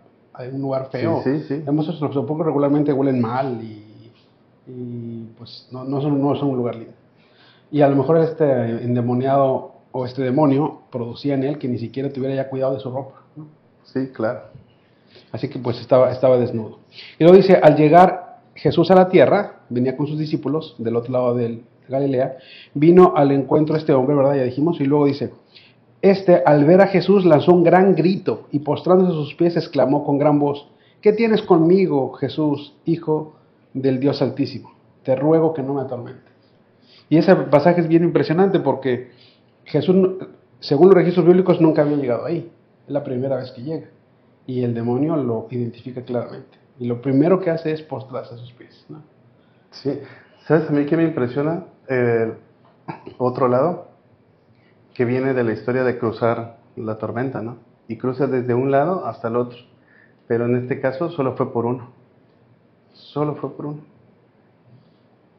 un 0.54 0.62
lugar 0.62 0.90
feo. 0.92 1.22
Sí, 1.24 1.40
sí, 1.40 1.46
sí. 1.48 1.54
Además, 1.64 1.88
los 1.88 2.14
sepulcros 2.14 2.46
regularmente 2.46 2.94
huelen 2.94 3.20
mal 3.20 3.60
y, 3.64 4.12
y, 4.68 5.28
pues 5.38 5.68
no, 5.72 5.84
no, 5.84 6.00
son, 6.02 6.22
no 6.22 6.36
son 6.36 6.50
un 6.50 6.58
lugar 6.58 6.76
lindo. 6.76 6.94
Y 7.72 7.82
a 7.82 7.90
lo 7.90 7.96
mejor 7.96 8.18
este 8.18 8.46
endemoniado 8.84 9.74
o 9.92 10.06
este 10.06 10.22
demonio 10.22 10.82
producía 10.92 11.34
en 11.34 11.44
él 11.44 11.58
que 11.58 11.68
ni 11.68 11.80
siquiera 11.80 12.14
tuviera 12.14 12.36
ya 12.36 12.48
cuidado 12.48 12.76
de 12.76 12.80
su 12.80 12.92
ropa. 12.92 13.24
¿no? 13.36 13.48
Sí, 13.86 14.12
claro. 14.14 14.42
Así 15.32 15.50
que 15.50 15.58
pues 15.58 15.80
estaba, 15.80 16.12
estaba 16.12 16.38
desnudo. 16.38 16.78
Y 17.18 17.24
luego 17.24 17.38
dice, 17.38 17.60
al 17.62 17.76
llegar 17.76 18.25
Jesús 18.66 18.90
a 18.90 18.96
la 18.96 19.10
tierra, 19.10 19.60
venía 19.70 19.96
con 19.96 20.08
sus 20.08 20.18
discípulos 20.18 20.74
del 20.80 20.96
otro 20.96 21.14
lado 21.14 21.36
de 21.36 21.62
Galilea, 21.88 22.38
vino 22.74 23.14
al 23.16 23.32
encuentro 23.32 23.76
este 23.76 23.94
hombre, 23.94 24.16
¿verdad? 24.16 24.38
Ya 24.38 24.42
dijimos, 24.42 24.82
y 24.82 24.86
luego 24.86 25.06
dice, 25.06 25.34
este 26.02 26.42
al 26.44 26.66
ver 26.66 26.82
a 26.82 26.88
Jesús 26.88 27.26
lanzó 27.26 27.54
un 27.54 27.64
gran 27.64 27.94
grito 27.94 28.48
y 28.52 28.62
postrándose 28.62 29.12
a 29.12 29.24
sus 29.24 29.36
pies 29.36 29.56
exclamó 29.56 30.04
con 30.04 30.18
gran 30.18 30.40
voz, 30.40 30.68
¿qué 31.00 31.14
tienes 31.14 31.44
conmigo, 31.44 32.14
Jesús, 32.14 32.76
Hijo 32.86 33.36
del 33.76 34.00
Dios 34.00 34.24
Altísimo? 34.24 34.74
Te 35.04 35.16
ruego 35.16 35.54
que 35.54 35.62
no 35.62 35.76
me 35.76 35.82
atormentes. 35.82 36.34
Y 37.08 37.18
ese 37.18 37.36
pasaje 37.36 37.82
es 37.82 37.88
bien 37.88 38.04
impresionante 38.04 38.60
porque 38.62 39.12
Jesús, 39.66 39.96
según 40.60 40.88
los 40.88 40.96
registros 40.96 41.28
bíblicos, 41.28 41.62
nunca 41.62 41.84
había 41.84 41.98
llegado 41.98 42.26
ahí. 42.26 42.50
Es 42.88 42.92
la 42.92 43.04
primera 43.04 43.36
vez 43.36 43.52
que 43.52 43.62
llega. 43.62 43.90
Y 44.48 44.64
el 44.64 44.74
demonio 44.74 45.16
lo 45.18 45.46
identifica 45.52 46.02
claramente. 46.02 46.65
Y 46.80 46.88
lo 46.88 47.02
primero 47.02 47.40
que 47.40 47.50
hace 47.50 47.72
es 47.72 47.82
postrarse 47.82 48.36
a 48.36 48.38
sus 48.38 48.52
pies. 48.54 48.86
¿no? 48.90 49.02
Sí, 49.72 50.00
¿sabes 50.46 50.70
a 50.70 50.74
mí 50.74 50.86
qué 50.86 50.98
me 50.98 51.04
impresiona? 51.04 51.66
Eh, 51.88 52.34
otro 53.18 53.48
lado, 53.48 53.88
que 54.94 55.06
viene 55.06 55.34
de 55.34 55.44
la 55.44 55.54
historia 55.54 55.84
de 55.84 55.98
cruzar 55.98 56.58
la 56.76 56.98
tormenta, 56.98 57.42
¿no? 57.42 57.58
Y 57.88 57.98
cruza 57.98 58.28
desde 58.28 58.54
un 58.54 58.72
lado 58.72 59.06
hasta 59.06 59.28
el 59.28 59.36
otro. 59.36 59.58
Pero 60.28 60.46
en 60.46 60.56
este 60.56 60.80
caso 60.80 61.10
solo 61.10 61.36
fue 61.36 61.52
por 61.52 61.66
uno. 61.66 61.90
Solo 62.94 63.36
fue 63.36 63.52
por 63.52 63.68
uno. 63.68 63.82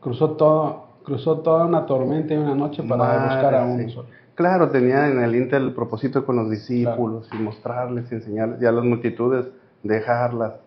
Cruzó, 0.00 0.32
todo, 0.32 0.86
cruzó 1.02 1.40
toda 1.40 1.64
una 1.64 1.86
tormenta 1.86 2.34
y 2.34 2.36
una 2.36 2.54
noche 2.54 2.82
para 2.82 2.96
Madre, 2.96 3.34
buscar 3.34 3.54
a 3.54 3.64
uno 3.64 3.82
sí. 3.82 3.90
solo. 3.90 4.08
Claro, 4.36 4.70
tenía 4.70 5.08
en 5.08 5.22
el 5.22 5.34
Inter 5.34 5.62
el 5.62 5.72
propósito 5.72 6.24
con 6.24 6.36
los 6.36 6.50
discípulos 6.50 7.28
y 7.32 7.36
mostrarles 7.36 8.12
y 8.12 8.16
enseñarles, 8.16 8.60
y 8.60 8.66
a 8.66 8.72
las 8.72 8.84
multitudes 8.84 9.46
dejarlas, 9.82 10.60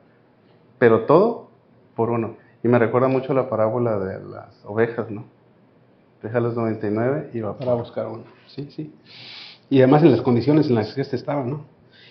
pero 0.79 1.05
todo 1.05 1.50
por 1.95 2.09
uno. 2.09 2.38
Y 2.63 2.67
me 2.67 2.79
recuerda 2.79 3.07
mucho 3.07 3.33
la 3.33 3.50
parábola 3.50 4.00
de 4.00 4.19
las 4.24 4.65
ovejas, 4.65 5.12
¿no? 5.12 5.25
Deja 6.24 6.39
los 6.39 6.55
99 6.55 7.29
y 7.33 7.39
va 7.41 7.57
para 7.57 7.74
buscar 7.74 8.07
uno. 8.07 8.24
Sí, 8.48 8.69
sí. 8.71 8.93
Y 9.69 9.79
además 9.79 10.03
en 10.03 10.12
las 10.12 10.21
condiciones 10.21 10.67
en 10.67 10.75
las 10.75 10.93
que 10.93 11.01
este 11.01 11.15
estaba, 11.15 11.43
¿no? 11.43 11.65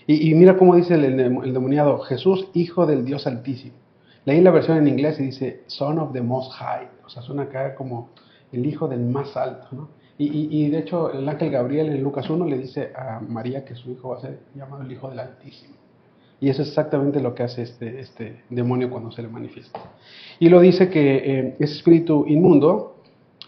Y, 0.07 0.31
y 0.31 0.35
mira 0.35 0.57
cómo 0.57 0.77
dice 0.77 0.95
el, 0.95 1.05
el, 1.05 1.21
el 1.21 1.53
demoniado, 1.53 1.99
Jesús, 2.01 2.49
hijo 2.55 2.87
del 2.87 3.05
Dios 3.05 3.27
Altísimo. 3.27 3.75
Leí 4.25 4.41
la 4.41 4.51
versión 4.51 4.79
en 4.79 4.89
inglés 4.89 5.19
y 5.21 5.25
dice, 5.25 5.63
Son 5.67 5.99
of 5.99 6.13
the 6.13 6.21
Most 6.23 6.53
High. 6.53 6.89
O 7.05 7.09
sea, 7.09 7.23
suena 7.23 7.43
acá 7.45 7.75
como 7.75 8.11
el 8.53 8.65
hijo 8.65 8.89
del 8.89 9.01
más 9.01 9.37
alto, 9.37 9.69
¿no? 9.73 9.89
Y, 10.19 10.27
y, 10.27 10.65
y 10.67 10.71
de 10.71 10.79
hecho, 10.79 11.13
el 11.13 11.29
ángel 11.29 11.51
Gabriel 11.51 11.89
en 11.91 12.03
Lucas 12.03 12.29
1 12.29 12.45
le 12.47 12.59
dice 12.59 12.93
a 12.95 13.21
María 13.21 13.65
que 13.65 13.75
su 13.75 13.91
hijo 13.91 14.11
va 14.11 14.17
a 14.17 14.21
ser 14.21 14.41
llamado 14.55 14.83
el 14.83 14.91
hijo 14.91 15.09
del 15.09 15.21
Altísimo. 15.21 15.78
Y 16.41 16.49
eso 16.49 16.63
es 16.63 16.69
exactamente 16.69 17.21
lo 17.21 17.35
que 17.35 17.43
hace 17.43 17.63
este, 17.63 18.01
este 18.01 18.43
demonio 18.49 18.91
cuando 18.91 19.11
se 19.11 19.23
le 19.23 19.29
manifiesta. 19.29 19.81
Y 20.39 20.49
lo 20.49 20.61
dice 20.61 20.89
que 20.89 21.17
eh, 21.17 21.57
ese 21.59 21.75
espíritu 21.75 22.25
inmundo, 22.29 23.03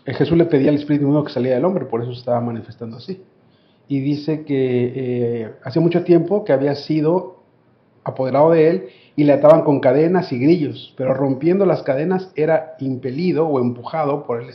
eh, 0.04 0.12
Jesús 0.14 0.36
le 0.36 0.46
pedía 0.46 0.70
al 0.70 0.76
espíritu 0.76 1.04
inmundo 1.04 1.24
que 1.24 1.32
salía 1.32 1.54
del 1.54 1.64
hombre, 1.64 1.84
por 1.84 2.02
eso 2.02 2.10
estaba 2.10 2.40
manifestando 2.40 2.96
así. 2.96 3.22
Y 3.86 4.00
dice 4.00 4.44
que 4.44 4.92
eh, 4.94 5.52
hace 5.62 5.78
mucho 5.78 6.02
tiempo 6.02 6.44
que 6.44 6.52
había 6.52 6.74
sido 6.74 7.40
apoderado 8.02 8.50
de 8.50 8.70
él 8.70 8.88
y 9.14 9.24
le 9.24 9.34
ataban 9.34 9.62
con 9.62 9.80
cadenas 9.80 10.32
y 10.32 10.38
grillos, 10.38 10.94
pero 10.96 11.14
rompiendo 11.14 11.66
las 11.66 11.82
cadenas 11.82 12.32
era 12.34 12.74
impelido 12.80 13.46
o 13.46 13.60
empujado 13.60 14.24
por 14.24 14.42
el, 14.42 14.48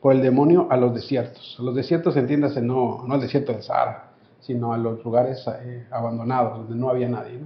por 0.00 0.14
el 0.14 0.22
demonio 0.22 0.68
a 0.70 0.76
los 0.76 0.94
desiertos. 0.94 1.56
A 1.58 1.62
los 1.62 1.74
desiertos, 1.74 2.16
entiéndase, 2.16 2.62
no, 2.62 3.04
no 3.06 3.14
al 3.14 3.20
desierto 3.20 3.52
del 3.52 3.62
Sahara, 3.62 4.07
sino 4.48 4.72
a 4.72 4.78
los 4.78 5.04
lugares 5.04 5.46
eh, 5.62 5.86
abandonados, 5.90 6.60
donde 6.60 6.74
no 6.74 6.88
había 6.88 7.06
nadie. 7.06 7.38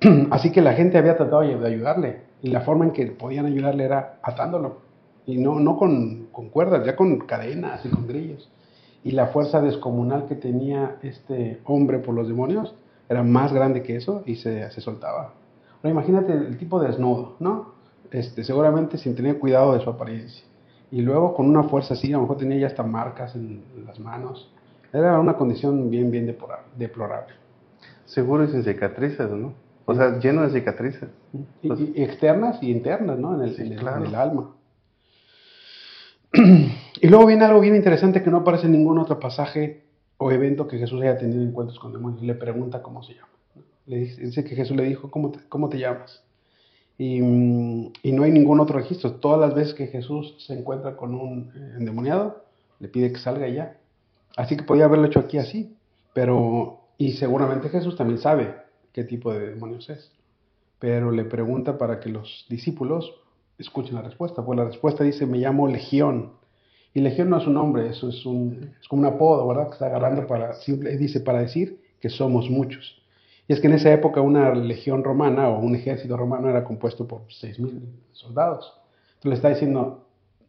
Así 0.32 0.50
que 0.50 0.60
la 0.60 0.72
gente 0.72 0.98
había 0.98 1.16
tratado 1.16 1.42
de 1.42 1.68
ayudarle 1.68 2.22
y 2.42 2.48
la 2.48 2.62
forma 2.62 2.84
en 2.84 2.90
que 2.90 3.06
podían 3.06 3.46
ayudarle 3.46 3.84
era 3.84 4.18
atándolo. 4.22 4.78
Y 5.24 5.38
no, 5.38 5.60
no 5.60 5.76
con, 5.76 6.26
con 6.32 6.48
cuerdas, 6.48 6.84
ya 6.84 6.96
con 6.96 7.20
cadenas 7.20 7.86
y 7.86 7.90
con 7.90 8.08
grillos. 8.08 8.50
Y 9.04 9.12
la 9.12 9.28
fuerza 9.28 9.60
descomunal 9.60 10.26
que 10.26 10.34
tenía 10.34 10.96
este 11.02 11.60
hombre 11.64 12.00
por 12.00 12.16
los 12.16 12.26
demonios 12.26 12.74
era 13.08 13.22
más 13.22 13.52
grande 13.52 13.84
que 13.84 13.94
eso 13.94 14.24
y 14.26 14.34
se, 14.34 14.68
se 14.72 14.80
soltaba. 14.80 15.34
Ahora 15.76 15.90
imagínate 15.90 16.32
el 16.32 16.58
tipo 16.58 16.80
desnudo, 16.80 17.36
¿no? 17.38 17.76
Este, 18.10 18.42
seguramente 18.42 18.98
sin 18.98 19.14
tener 19.14 19.38
cuidado 19.38 19.74
de 19.74 19.80
su 19.80 19.90
apariencia. 19.90 20.44
Y 20.90 21.02
luego 21.02 21.34
con 21.34 21.48
una 21.48 21.62
fuerza 21.62 21.94
así, 21.94 22.12
a 22.12 22.16
lo 22.16 22.22
mejor 22.22 22.36
tenía 22.36 22.58
ya 22.58 22.66
hasta 22.66 22.82
marcas 22.82 23.36
en 23.36 23.62
las 23.86 24.00
manos. 24.00 24.50
Era 24.92 25.18
una 25.20 25.34
condición 25.36 25.90
bien, 25.90 26.10
bien 26.10 26.26
deplorable. 26.76 27.34
Seguro 28.04 28.44
y 28.44 28.48
sin 28.48 28.62
cicatrices, 28.64 29.30
¿no? 29.30 29.52
O 29.84 29.94
sea, 29.94 30.18
lleno 30.18 30.42
de 30.42 30.50
cicatrices. 30.58 31.08
Y, 31.62 31.72
y 31.96 32.02
externas 32.02 32.62
y 32.62 32.70
internas, 32.70 33.18
¿no? 33.18 33.34
En 33.34 33.48
el, 33.48 33.56
Sí, 33.56 33.62
en 33.62 33.72
el- 33.72 33.78
claro. 33.78 33.98
en 34.02 34.06
el 34.06 34.14
alma. 34.14 34.50
Y 37.00 37.08
luego 37.08 37.26
viene 37.26 37.44
algo 37.44 37.60
bien 37.60 37.76
interesante 37.76 38.22
que 38.22 38.30
no 38.30 38.38
aparece 38.38 38.66
en 38.66 38.72
ningún 38.72 38.98
otro 38.98 39.20
pasaje 39.20 39.84
o 40.16 40.32
evento 40.32 40.66
que 40.66 40.78
Jesús 40.78 41.02
haya 41.02 41.18
tenido 41.18 41.42
encuentros 41.42 41.78
con 41.78 41.92
demonios. 41.92 42.22
Le 42.22 42.34
pregunta 42.34 42.82
cómo 42.82 43.02
se 43.02 43.14
llama. 43.14 43.28
Le 43.84 43.98
dice, 43.98 44.20
dice 44.22 44.44
que 44.44 44.56
Jesús 44.56 44.76
le 44.76 44.84
dijo, 44.84 45.10
¿cómo 45.10 45.30
te, 45.30 45.40
cómo 45.48 45.68
te 45.68 45.78
llamas? 45.78 46.22
Y, 46.98 47.18
y 47.18 48.12
no 48.12 48.22
hay 48.22 48.32
ningún 48.32 48.60
otro 48.60 48.78
registro. 48.78 49.12
Todas 49.16 49.38
las 49.38 49.54
veces 49.54 49.74
que 49.74 49.88
Jesús 49.88 50.34
se 50.46 50.54
encuentra 50.58 50.96
con 50.96 51.14
un 51.14 51.52
eh, 51.54 51.74
endemoniado, 51.78 52.42
le 52.80 52.88
pide 52.88 53.12
que 53.12 53.18
salga 53.18 53.46
ya. 53.48 53.76
Así 54.36 54.56
que 54.56 54.62
podía 54.62 54.84
haberlo 54.84 55.06
hecho 55.06 55.20
aquí 55.20 55.38
así. 55.38 55.76
Pero, 56.12 56.80
y 56.98 57.12
seguramente 57.12 57.68
Jesús 57.68 57.96
también 57.96 58.18
sabe 58.18 58.54
qué 58.92 59.04
tipo 59.04 59.32
de 59.32 59.50
demonios 59.50 59.90
es. 59.90 60.12
Pero 60.78 61.10
le 61.10 61.24
pregunta 61.24 61.78
para 61.78 61.98
que 62.00 62.10
los 62.10 62.46
discípulos 62.48 63.12
escuchen 63.58 63.96
la 63.96 64.02
respuesta. 64.02 64.44
Pues 64.44 64.56
la 64.56 64.64
respuesta 64.64 65.02
dice, 65.02 65.26
me 65.26 65.38
llamo 65.38 65.66
Legión. 65.68 66.32
Y 66.94 67.00
Legión 67.00 67.28
no 67.28 67.38
es 67.38 67.46
un 67.46 67.54
nombre, 67.54 67.88
eso 67.88 68.08
es, 68.08 68.24
un, 68.24 68.70
es 68.80 68.88
como 68.88 69.00
un 69.02 69.14
apodo, 69.14 69.46
¿verdad? 69.46 69.66
Que 69.66 69.72
está 69.74 69.86
agarrando 69.86 70.26
para, 70.26 70.54
simple, 70.54 70.96
dice, 70.96 71.20
para 71.20 71.40
decir 71.40 71.82
que 72.00 72.08
somos 72.08 72.48
muchos. 72.48 73.02
Y 73.48 73.52
es 73.52 73.60
que 73.60 73.66
en 73.66 73.74
esa 73.74 73.92
época 73.92 74.20
una 74.20 74.54
legión 74.54 75.04
romana 75.04 75.48
o 75.50 75.60
un 75.60 75.74
ejército 75.74 76.16
romano 76.16 76.48
era 76.48 76.64
compuesto 76.64 77.06
por 77.06 77.26
6.000 77.26 77.80
soldados. 78.12 78.72
Entonces 79.16 79.28
le 79.28 79.34
está 79.34 79.48
diciendo, 79.50 80.06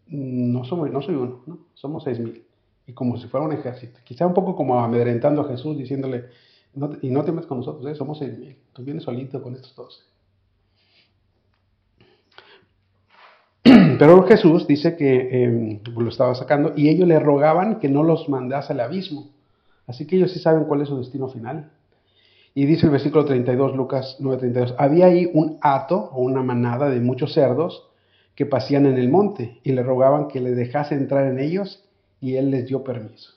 no, 0.08 0.64
somos, 0.64 0.90
no 0.90 1.02
soy 1.02 1.16
uno, 1.16 1.44
¿no? 1.46 1.60
somos 1.74 2.06
6.000. 2.06 2.47
Y 2.88 2.94
como 2.94 3.18
si 3.18 3.28
fuera 3.28 3.46
un 3.46 3.52
ejército. 3.52 4.00
Quizá 4.04 4.26
un 4.26 4.34
poco 4.34 4.56
como 4.56 4.80
amedrentando 4.80 5.42
a 5.42 5.48
Jesús, 5.50 5.78
diciéndole, 5.78 6.26
no 6.74 6.92
y 7.02 7.10
no 7.10 7.24
te 7.24 7.32
metas 7.32 7.48
con 7.48 7.58
nosotros, 7.58 7.86
¿eh? 7.92 7.96
somos 7.96 8.22
6.000. 8.22 8.56
Tú 8.74 8.84
vienes 8.84 9.04
solito 9.04 9.42
con 9.44 9.54
estos 9.54 9.76
12. 9.76 10.00
Pero 14.00 14.24
Jesús 14.24 14.66
dice 14.68 14.96
que 14.96 15.30
eh, 15.32 15.82
lo 15.96 16.08
estaba 16.08 16.34
sacando 16.34 16.74
y 16.78 16.88
ellos 16.88 17.08
le 17.08 17.20
rogaban 17.20 17.80
que 17.80 17.90
no 17.90 18.04
los 18.04 18.30
mandase 18.30 18.72
al 18.72 18.80
abismo. 18.80 19.32
Así 19.86 20.08
que 20.08 20.16
ellos 20.16 20.32
sí 20.32 20.40
saben 20.40 20.64
cuál 20.64 20.82
es 20.82 20.88
su 20.88 20.98
destino 20.98 21.28
final. 21.28 21.72
Y 22.54 22.66
dice 22.66 22.86
el 22.86 22.92
versículo 22.92 23.26
32, 23.26 23.76
Lucas 23.76 24.18
9:32, 24.20 24.76
había 24.78 25.08
ahí 25.08 25.30
un 25.34 25.58
hato 25.62 26.10
o 26.12 26.22
una 26.22 26.42
manada 26.42 26.90
de 26.90 27.00
muchos 27.02 27.34
cerdos 27.34 27.90
que 28.34 28.46
pasían 28.46 28.86
en 28.86 28.98
el 28.98 29.10
monte 29.10 29.60
y 29.64 29.74
le 29.74 29.84
rogaban 29.84 30.28
que 30.28 30.40
le 30.40 30.52
dejase 30.52 30.96
entrar 30.96 31.28
en 31.28 31.40
ellos 31.40 31.87
y 32.22 32.36
él 32.36 32.52
les 32.52 32.68
dio 32.68 32.84
permiso. 32.84 33.34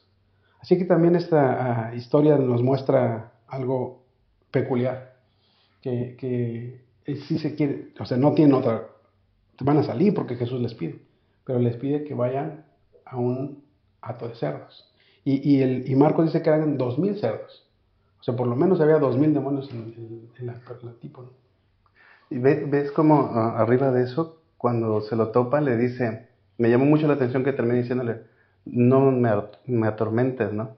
Así 0.60 0.76
que 0.78 0.84
también 0.84 1.16
esta 1.16 1.88
ah, 1.88 1.94
historia 1.94 2.36
nos 2.36 2.62
muestra 2.62 3.32
algo 3.48 4.02
peculiar, 4.50 5.16
que, 5.80 6.16
que 6.18 7.16
sí 7.26 7.38
se 7.38 7.54
quiere, 7.54 7.88
o 7.98 8.04
sea, 8.04 8.16
no 8.16 8.34
tienen 8.34 8.54
otra, 8.54 8.86
van 9.60 9.78
a 9.78 9.82
salir 9.82 10.14
porque 10.14 10.36
Jesús 10.36 10.60
les 10.60 10.74
pide, 10.74 11.00
pero 11.44 11.58
les 11.58 11.76
pide 11.76 12.04
que 12.04 12.14
vayan 12.14 12.64
a 13.04 13.16
un 13.16 13.64
hato 14.00 14.28
de 14.28 14.34
cerdos. 14.34 14.86
Y, 15.24 15.48
y, 15.48 15.62
el, 15.62 15.90
y 15.90 15.94
Marcos 15.96 16.26
dice 16.26 16.42
que 16.42 16.50
eran 16.50 16.78
dos 16.78 16.98
mil 16.98 17.18
cerdos. 17.18 17.66
O 18.20 18.22
sea, 18.22 18.36
por 18.36 18.46
lo 18.46 18.56
menos 18.56 18.80
había 18.80 18.98
dos 18.98 19.16
mil 19.16 19.32
demonios 19.32 19.70
en, 19.70 20.28
la 20.40 20.54
tipo. 21.00 21.22
¿no? 21.22 21.30
Y 22.30 22.38
ve- 22.38 22.64
ves 22.66 22.90
como 22.92 23.30
ah, 23.34 23.58
arriba 23.58 23.90
de 23.90 24.04
eso, 24.04 24.40
cuando 24.56 25.00
se 25.00 25.16
lo 25.16 25.28
topa, 25.28 25.60
le 25.60 25.76
dice, 25.76 26.28
me 26.58 26.70
llamó 26.70 26.84
mucho 26.84 27.06
la 27.06 27.14
atención 27.14 27.44
que 27.44 27.52
termine 27.52 27.78
diciéndole, 27.80 28.20
no 28.64 29.10
me, 29.10 29.30
me 29.66 29.86
atormentes, 29.86 30.52
¿no? 30.52 30.76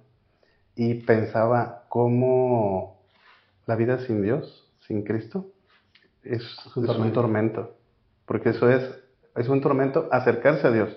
Y 0.75 0.95
pensaba 0.95 1.85
cómo 1.89 3.03
la 3.67 3.77
vida 3.77 3.99
sin 4.07 4.23
Dios, 4.23 4.69
sin 4.87 5.03
Cristo, 5.03 5.47
es, 6.23 6.43
es 6.43 6.77
un 6.77 6.87
tormento. 6.87 7.21
tormento. 7.21 7.75
Porque 8.27 8.51
eso 8.51 8.71
es, 8.71 8.83
es 9.37 9.49
un 9.49 9.61
tormento 9.61 10.09
acercarse 10.11 10.67
a 10.67 10.71
Dios. 10.71 10.97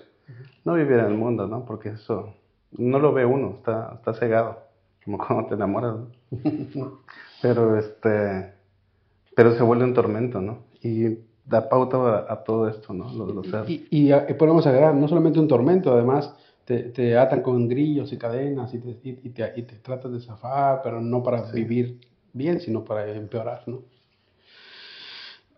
No 0.64 0.74
vivir 0.74 0.98
en 0.98 1.06
el 1.06 1.14
mundo, 1.14 1.46
¿no? 1.46 1.64
Porque 1.64 1.90
eso 1.90 2.34
no 2.72 2.98
lo 2.98 3.12
ve 3.12 3.24
uno, 3.24 3.54
está, 3.56 3.92
está 3.94 4.14
cegado, 4.14 4.58
como 5.04 5.18
cuando 5.26 5.46
te 5.46 5.54
enamoras, 5.54 5.96
¿no? 6.74 7.00
Pero 7.42 7.76
este, 7.76 8.54
pero 9.36 9.54
se 9.54 9.62
vuelve 9.62 9.84
un 9.84 9.92
tormento, 9.92 10.40
¿no? 10.40 10.60
Y 10.82 11.18
da 11.44 11.68
pauta 11.68 11.98
a, 11.98 12.32
a 12.32 12.44
todo 12.44 12.66
esto, 12.66 12.94
¿no? 12.94 13.12
Lo 13.12 13.44
cerdos. 13.44 13.68
Y, 13.68 13.86
y, 13.90 14.10
eh, 14.10 14.34
podemos 14.38 14.66
agregar, 14.66 14.94
no 14.94 15.06
solamente 15.06 15.38
un 15.38 15.46
tormento, 15.46 15.92
además 15.92 16.34
te, 16.66 16.84
te 16.90 17.16
atan 17.18 17.42
con 17.42 17.68
grillos 17.68 18.12
y 18.12 18.18
cadenas 18.18 18.74
y 18.74 18.80
te, 18.80 19.00
y, 19.04 19.30
te, 19.30 19.52
y 19.56 19.62
te 19.62 19.76
tratas 19.76 20.12
de 20.12 20.20
zafar, 20.20 20.82
pero 20.82 21.00
no 21.00 21.22
para 21.22 21.42
vivir 21.52 22.00
bien, 22.34 22.60
sino 22.60 22.84
para 22.84 23.10
empeorar, 23.12 23.62
¿no? 23.66 23.84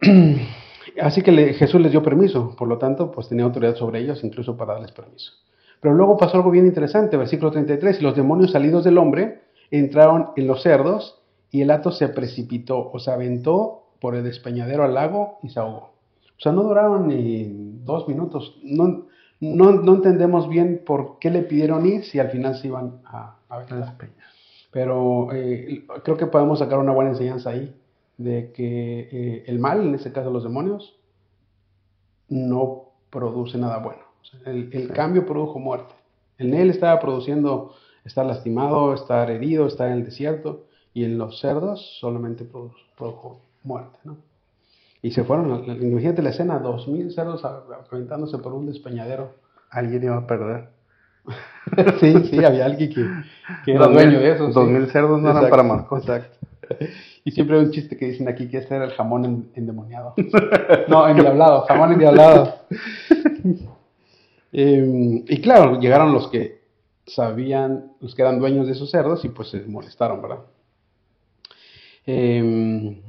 Así 1.00 1.22
que 1.22 1.32
le- 1.32 1.54
Jesús 1.54 1.80
les 1.80 1.90
dio 1.92 2.02
permiso, 2.02 2.54
por 2.56 2.68
lo 2.68 2.78
tanto, 2.78 3.10
pues 3.10 3.28
tenía 3.28 3.44
autoridad 3.44 3.74
sobre 3.76 4.00
ellos, 4.00 4.22
incluso 4.24 4.56
para 4.56 4.74
darles 4.74 4.92
permiso. 4.92 5.32
Pero 5.80 5.94
luego 5.94 6.16
pasó 6.16 6.36
algo 6.36 6.50
bien 6.50 6.66
interesante, 6.66 7.16
versículo 7.16 7.50
33, 7.50 8.00
y 8.00 8.02
los 8.02 8.16
demonios 8.16 8.52
salidos 8.52 8.84
del 8.84 8.98
hombre 8.98 9.42
entraron 9.70 10.30
en 10.36 10.46
los 10.46 10.62
cerdos 10.62 11.22
y 11.50 11.62
el 11.62 11.70
hato 11.70 11.92
se 11.92 12.08
precipitó 12.08 12.90
o 12.92 12.98
se 12.98 13.10
aventó 13.10 13.84
por 14.00 14.14
el 14.14 14.24
despeñadero 14.24 14.84
al 14.84 14.94
lago 14.94 15.38
y 15.42 15.50
se 15.50 15.60
ahogó. 15.60 15.92
O 16.36 16.40
sea, 16.40 16.52
no 16.52 16.62
duraron 16.62 17.08
ni 17.08 17.44
dos 17.84 18.06
minutos. 18.08 18.58
No, 18.62 19.06
no, 19.40 19.72
no 19.72 19.94
entendemos 19.94 20.48
bien 20.48 20.82
por 20.84 21.18
qué 21.18 21.30
le 21.30 21.42
pidieron 21.42 21.86
ir 21.86 22.04
si 22.04 22.18
al 22.18 22.30
final 22.30 22.56
se 22.56 22.68
iban 22.68 23.00
a, 23.04 23.36
a 23.48 23.54
aventar. 23.54 23.96
Pero 24.70 25.32
eh, 25.32 25.86
creo 26.04 26.16
que 26.16 26.26
podemos 26.26 26.58
sacar 26.58 26.78
una 26.78 26.92
buena 26.92 27.10
enseñanza 27.10 27.50
ahí, 27.50 27.74
de 28.16 28.52
que 28.52 29.08
eh, 29.10 29.44
el 29.46 29.58
mal, 29.58 29.80
en 29.80 29.94
este 29.94 30.12
caso 30.12 30.30
los 30.30 30.44
demonios, 30.44 30.96
no 32.28 32.90
produce 33.10 33.56
nada 33.56 33.78
bueno. 33.78 34.02
el, 34.44 34.92
cambio 34.92 35.24
produjo 35.24 35.58
muerte. 35.58 35.94
En 36.36 36.54
él 36.54 36.70
estaba 36.70 37.00
produciendo 37.00 37.74
estar 38.04 38.26
lastimado, 38.26 38.92
estar 38.92 39.30
herido, 39.30 39.66
estar 39.66 39.88
en 39.88 39.94
el 39.94 40.04
desierto, 40.04 40.66
y 40.92 41.04
en 41.04 41.18
los 41.18 41.40
cerdos 41.40 41.98
solamente 42.00 42.44
produjo, 42.44 43.40
muerte. 43.62 43.98
¿no? 44.04 44.16
Y 45.02 45.12
se 45.12 45.24
fueron, 45.24 45.64
imagínate 45.80 46.22
la 46.22 46.30
escena, 46.30 46.58
dos 46.58 46.88
mil 46.88 47.12
cerdos 47.12 47.44
aventándose 47.44 48.38
por 48.38 48.52
un 48.52 48.66
despeñadero. 48.66 49.34
Alguien 49.70 50.02
iba 50.02 50.16
a 50.16 50.26
perder. 50.26 50.68
sí, 52.00 52.14
sí, 52.30 52.44
había 52.44 52.64
alguien 52.64 52.92
que, 52.92 53.72
era 53.72 53.86
dueño 53.86 54.18
de 54.18 54.32
eso. 54.32 54.48
Dos 54.48 54.68
mil 54.68 54.86
cerdos 54.90 55.20
no 55.20 55.30
eran 55.30 55.48
para 55.48 55.62
mascotas. 55.62 56.24
Exacto. 56.24 56.38
Y 57.24 57.30
siempre 57.30 57.58
hay 57.58 57.64
un 57.64 57.72
chiste 57.72 57.96
que 57.96 58.06
dicen 58.06 58.28
aquí 58.28 58.48
que 58.48 58.58
este 58.58 58.74
era 58.74 58.86
el 58.86 58.92
jamón 58.92 59.50
endemoniado. 59.54 60.14
no, 60.88 61.08
endiablado, 61.08 61.62
jamón 61.62 61.92
endiablado. 61.92 62.60
eh, 64.52 65.24
y 65.26 65.40
claro, 65.42 65.78
llegaron 65.78 66.14
los 66.14 66.28
que 66.28 66.62
sabían, 67.06 67.92
los 68.00 68.14
que 68.14 68.22
eran 68.22 68.38
dueños 68.38 68.66
de 68.66 68.72
esos 68.72 68.90
cerdos 68.90 69.24
y 69.26 69.28
pues 69.28 69.48
se 69.48 69.60
molestaron, 69.66 70.22
¿verdad? 70.22 70.38
Eh, 72.06 73.02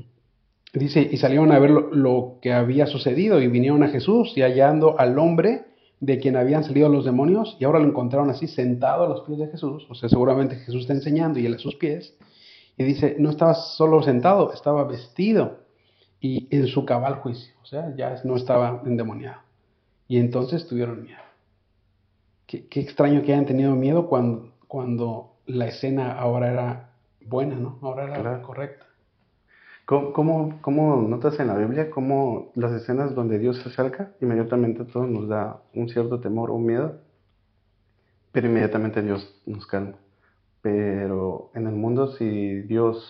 dice, 0.74 1.08
y 1.12 1.18
salieron 1.18 1.52
a 1.52 1.60
ver 1.60 1.72
lo, 1.72 1.94
lo, 1.94 2.38
que 2.42 2.54
había 2.54 2.86
sucedido 2.86 3.42
y 3.42 3.48
vinieron 3.48 3.84
a 3.84 3.90
Jesús 3.90 4.34
y 4.36 4.42
hallando 4.42 5.00
al 5.00 5.18
hombre 5.18 5.66
de 6.00 6.20
quien 6.20 6.36
habían 6.38 6.64
salido 6.64 6.90
los 6.90 7.06
demonios 7.06 7.58
y 7.60 7.66
ahora 7.66 7.80
lo 7.80 7.88
encontraron 7.88 8.30
así 8.30 8.48
sentado 8.48 9.04
a 9.04 9.10
los 9.10 9.22
pies 9.22 9.40
de 9.40 9.48
Jesús, 9.48 9.86
o 9.90 9.96
sea, 9.96 10.10
seguramente 10.10 10.56
Jesús 10.56 10.82
está 10.82 10.94
enseñando 10.94 11.40
y 11.40 11.46
él 11.46 11.56
a 11.56 11.60
sus 11.60 11.76
pies, 11.76 12.16
y 12.78 12.84
dice, 12.84 13.16
no 13.20 13.30
estaba 13.30 13.56
solo 13.56 14.02
sentado, 14.04 14.54
estaba 14.54 14.86
vestido 14.86 15.60
y 16.22 16.48
en 16.56 16.68
su 16.68 16.86
cabal 16.86 17.16
juicio, 17.16 17.54
o 17.62 17.66
sea, 17.66 17.94
ya 17.96 18.22
no 18.24 18.38
estaba 18.38 18.82
endemoniado. 18.86 19.42
Y 20.08 20.18
entonces 20.18 20.68
tuvieron 20.68 21.04
miedo. 21.04 21.20
Qué, 22.48 22.68
qué 22.68 22.80
extraño 22.80 23.22
que 23.22 23.34
hayan 23.34 23.46
tenido 23.46 23.76
miedo 23.76 24.08
cuando, 24.08 24.54
cuando 24.68 25.36
la 25.46 25.68
escena 25.68 26.14
ahora 26.14 26.52
era 26.52 26.90
buena, 27.26 27.56
¿no? 27.56 27.80
Ahora 27.82 28.06
era 28.06 28.22
claro. 28.22 28.42
correcta. 28.42 28.86
¿Cómo, 29.90 30.14
¿Cómo, 30.14 30.60
cómo, 30.62 31.02
notas 31.02 31.40
en 31.40 31.48
la 31.48 31.58
Biblia 31.58 31.90
cómo 31.90 32.52
las 32.54 32.72
escenas 32.74 33.16
donde 33.16 33.40
Dios 33.40 33.58
se 33.58 33.70
acerca, 33.70 34.12
inmediatamente 34.22 34.84
a 34.84 34.86
todos 34.86 35.10
nos 35.10 35.28
da 35.28 35.64
un 35.74 35.90
cierto 35.90 36.20
temor 36.20 36.52
o 36.52 36.60
miedo, 36.60 37.02
pero 38.32 38.46
inmediatamente 38.46 39.02
Dios 39.02 39.42
nos 39.48 39.66
calma? 39.66 39.96
Pero 40.62 41.50
en 41.56 41.66
el 41.66 41.74
mundo 41.74 42.12
si 42.12 42.62
Dios 42.68 43.04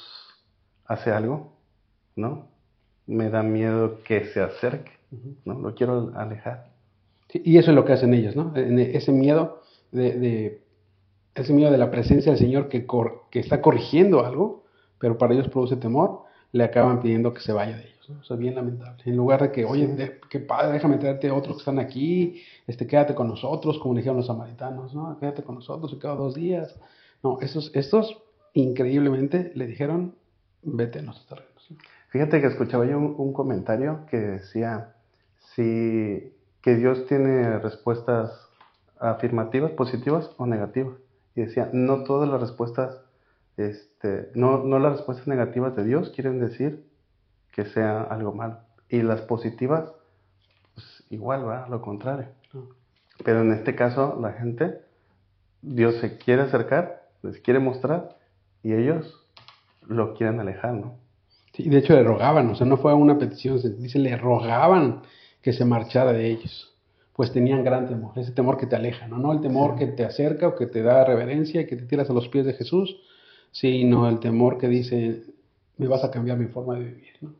hace 0.85 1.11
algo, 1.11 1.51
¿no? 2.15 2.47
Me 3.07 3.29
da 3.29 3.43
miedo 3.43 4.01
que 4.05 4.23
se 4.27 4.39
acerque, 4.39 4.93
¿no? 5.43 5.59
Lo 5.59 5.75
quiero 5.75 6.13
alejar. 6.15 6.71
Sí, 7.27 7.41
y 7.43 7.57
eso 7.57 7.71
es 7.71 7.75
lo 7.75 7.83
que 7.83 7.91
hacen 7.91 8.13
ellos, 8.13 8.37
¿no? 8.37 8.53
Ese 8.55 9.11
miedo 9.11 9.63
de, 9.91 10.17
de 10.17 10.63
ese 11.35 11.51
miedo 11.51 11.71
de 11.71 11.77
la 11.77 11.91
presencia 11.91 12.31
del 12.31 12.39
Señor 12.39 12.69
que, 12.69 12.85
cor, 12.85 13.23
que 13.31 13.39
está 13.39 13.61
corrigiendo 13.61 14.25
algo, 14.25 14.63
pero 14.97 15.17
para 15.17 15.33
ellos 15.33 15.49
produce 15.49 15.75
temor, 15.75 16.18
le 16.51 16.63
acaban 16.63 17.01
pidiendo 17.01 17.33
que 17.33 17.41
se 17.41 17.53
vaya 17.53 17.77
de 17.77 17.83
ellos. 17.83 18.09
¿no? 18.09 18.19
O 18.19 18.23
sea, 18.23 18.37
bien 18.37 18.55
lamentable. 18.55 19.03
En 19.05 19.15
lugar 19.15 19.41
de 19.41 19.51
que, 19.51 19.65
oye, 19.65 19.87
de, 19.87 20.19
qué 20.29 20.39
padre, 20.39 20.73
déjame 20.73 20.97
traerte 20.97 21.29
a 21.29 21.33
otros 21.33 21.57
que 21.57 21.61
están 21.61 21.79
aquí, 21.79 22.41
este, 22.67 22.87
quédate 22.87 23.15
con 23.15 23.27
nosotros, 23.27 23.77
como 23.79 23.95
dijeron 23.95 24.17
los 24.17 24.27
samaritanos, 24.27 24.93
¿no? 24.93 25.17
Quédate 25.19 25.43
con 25.43 25.55
nosotros, 25.55 25.91
se 25.91 25.99
quedó 25.99 26.15
dos 26.15 26.35
días. 26.35 26.79
No, 27.23 27.39
estos, 27.41 27.71
estos 27.75 28.17
increíblemente 28.53 29.51
le 29.55 29.67
dijeron, 29.67 30.15
vete 30.63 30.99
a 30.99 31.01
nuestros 31.03 31.27
terrenos. 31.27 31.65
¿sí? 31.67 31.77
Fíjate 32.09 32.41
que 32.41 32.47
escuchaba 32.47 32.85
yo 32.85 32.97
un, 32.97 33.15
un, 33.17 33.33
comentario 33.33 34.05
que 34.09 34.17
decía, 34.17 34.95
si, 35.55 36.33
que 36.61 36.75
Dios 36.75 37.05
tiene 37.07 37.59
respuestas 37.59 38.49
afirmativas, 38.99 39.71
positivas 39.71 40.31
o 40.37 40.45
negativas. 40.45 40.95
Y 41.35 41.41
decía, 41.41 41.69
no 41.71 42.03
todas 42.03 42.27
las 42.27 42.41
respuestas, 42.41 43.01
este, 43.67 44.31
no, 44.35 44.63
no 44.63 44.79
las 44.79 44.93
respuestas 44.93 45.27
negativas 45.27 45.75
de 45.75 45.83
Dios 45.83 46.11
quieren 46.11 46.39
decir 46.39 46.85
que 47.51 47.65
sea 47.65 48.01
algo 48.03 48.33
malo. 48.33 48.59
Y 48.89 49.01
las 49.01 49.21
positivas, 49.21 49.91
pues 50.73 51.03
igual, 51.09 51.47
va, 51.47 51.67
lo 51.69 51.81
contrario. 51.81 52.29
Pero 53.23 53.41
en 53.41 53.51
este 53.51 53.75
caso, 53.75 54.17
la 54.21 54.33
gente, 54.33 54.81
Dios 55.61 55.95
se 55.95 56.17
quiere 56.17 56.43
acercar 56.43 56.99
les 57.21 57.39
quiere 57.39 57.59
mostrar 57.59 58.17
y 58.63 58.73
ellos 58.73 59.27
lo 59.87 60.13
quieren 60.13 60.39
alejar, 60.39 60.73
¿no? 60.73 60.97
Sí, 61.53 61.67
de 61.67 61.79
hecho 61.79 61.93
le 61.93 62.03
rogaban, 62.03 62.49
o 62.49 62.55
sea, 62.55 62.65
no 62.65 62.77
fue 62.77 62.93
una 62.93 63.17
petición, 63.17 63.59
dice, 63.79 63.99
le 63.99 64.15
rogaban 64.15 65.01
que 65.41 65.51
se 65.51 65.65
marchara 65.65 66.13
de 66.13 66.29
ellos, 66.29 66.77
pues 67.13 67.31
tenían 67.31 67.63
gran 67.63 67.87
temor, 67.87 68.11
ese 68.17 68.31
temor 68.31 68.57
que 68.57 68.67
te 68.67 68.75
aleja, 68.75 69.07
¿no? 69.07 69.17
No 69.17 69.33
el 69.33 69.41
temor 69.41 69.73
sí. 69.73 69.79
que 69.79 69.91
te 69.91 70.05
acerca 70.05 70.47
o 70.47 70.55
que 70.55 70.67
te 70.67 70.81
da 70.81 71.03
reverencia 71.03 71.61
y 71.61 71.67
que 71.67 71.75
te 71.75 71.85
tiras 71.85 72.09
a 72.09 72.13
los 72.13 72.29
pies 72.29 72.45
de 72.45 72.53
Jesús, 72.53 73.01
sino 73.51 74.07
el 74.07 74.19
temor 74.19 74.57
que 74.57 74.67
dice, 74.67 75.23
me 75.77 75.87
vas 75.87 76.03
a 76.03 76.11
cambiar 76.11 76.37
mi 76.37 76.47
forma 76.47 76.75
de 76.75 76.85
vivir, 76.85 77.13
¿no? 77.21 77.33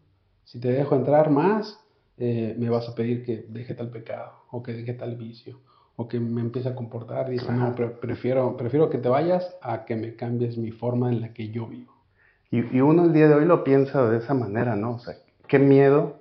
Si 0.43 0.59
te 0.59 0.71
dejo 0.71 0.95
entrar 0.95 1.29
más, 1.29 1.79
eh, 2.17 2.55
me 2.57 2.69
vas 2.69 2.87
a 2.89 2.95
pedir 2.95 3.23
que 3.23 3.45
deje 3.47 3.75
tal 3.75 3.89
pecado 3.89 4.31
o 4.51 4.63
que 4.63 4.73
deje 4.73 4.93
tal 4.93 5.15
vicio 5.15 5.59
o 5.95 6.07
que 6.07 6.19
me 6.19 6.41
empiece 6.41 6.69
a 6.69 6.75
comportar 6.75 7.29
dice, 7.29 7.45
claro. 7.45 7.75
no, 7.77 7.99
prefiero, 7.99 8.57
prefiero 8.57 8.89
que 8.89 8.97
te 8.97 9.09
vayas 9.09 9.55
a 9.61 9.85
que 9.85 9.95
me 9.95 10.15
cambies 10.15 10.57
mi 10.57 10.71
forma 10.71 11.09
en 11.09 11.21
la 11.21 11.33
que 11.33 11.49
yo 11.49 11.67
vivo. 11.67 11.93
Y, 12.51 12.77
y, 12.77 12.81
uno 12.81 13.03
el 13.03 13.13
día 13.13 13.27
de 13.27 13.35
hoy 13.35 13.45
lo 13.45 13.63
piensa 13.63 14.09
de 14.09 14.17
esa 14.17 14.33
manera, 14.33 14.75
¿no? 14.75 14.95
O 14.95 14.99
sea, 14.99 15.15
qué 15.47 15.59
miedo 15.59 16.19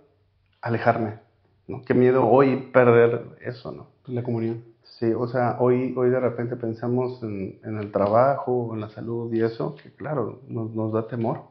alejarme, 0.60 1.20
¿no? 1.68 1.82
Qué 1.82 1.94
miedo 1.94 2.26
hoy 2.26 2.70
perder 2.72 3.38
eso, 3.40 3.72
¿no? 3.72 3.86
La 4.06 4.22
comunión. 4.22 4.64
Sí, 4.98 5.12
o 5.12 5.28
sea, 5.28 5.58
hoy, 5.60 5.94
hoy 5.96 6.10
de 6.10 6.18
repente 6.18 6.56
pensamos 6.56 7.22
en, 7.22 7.60
el 7.62 7.92
trabajo, 7.92 8.74
en 8.74 8.80
la 8.80 8.88
salud 8.88 9.32
y 9.32 9.42
eso, 9.42 9.76
que 9.76 9.92
claro, 9.92 10.40
nos, 10.48 10.92
da 10.92 11.06
temor, 11.06 11.42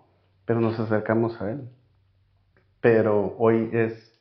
pero 0.45 0.59
nos 0.59 0.77
acercamos 0.77 1.39
a 1.41 1.51
Él. 1.51 1.69
Pero 2.81 3.35
hoy 3.37 3.69
es, 3.71 4.13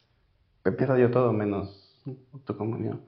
me 0.65 0.71
pierdo 0.73 0.97
yo 0.97 1.11
todo 1.11 1.33
menos 1.33 2.01
tu 2.45 2.57
comunión. 2.57 3.01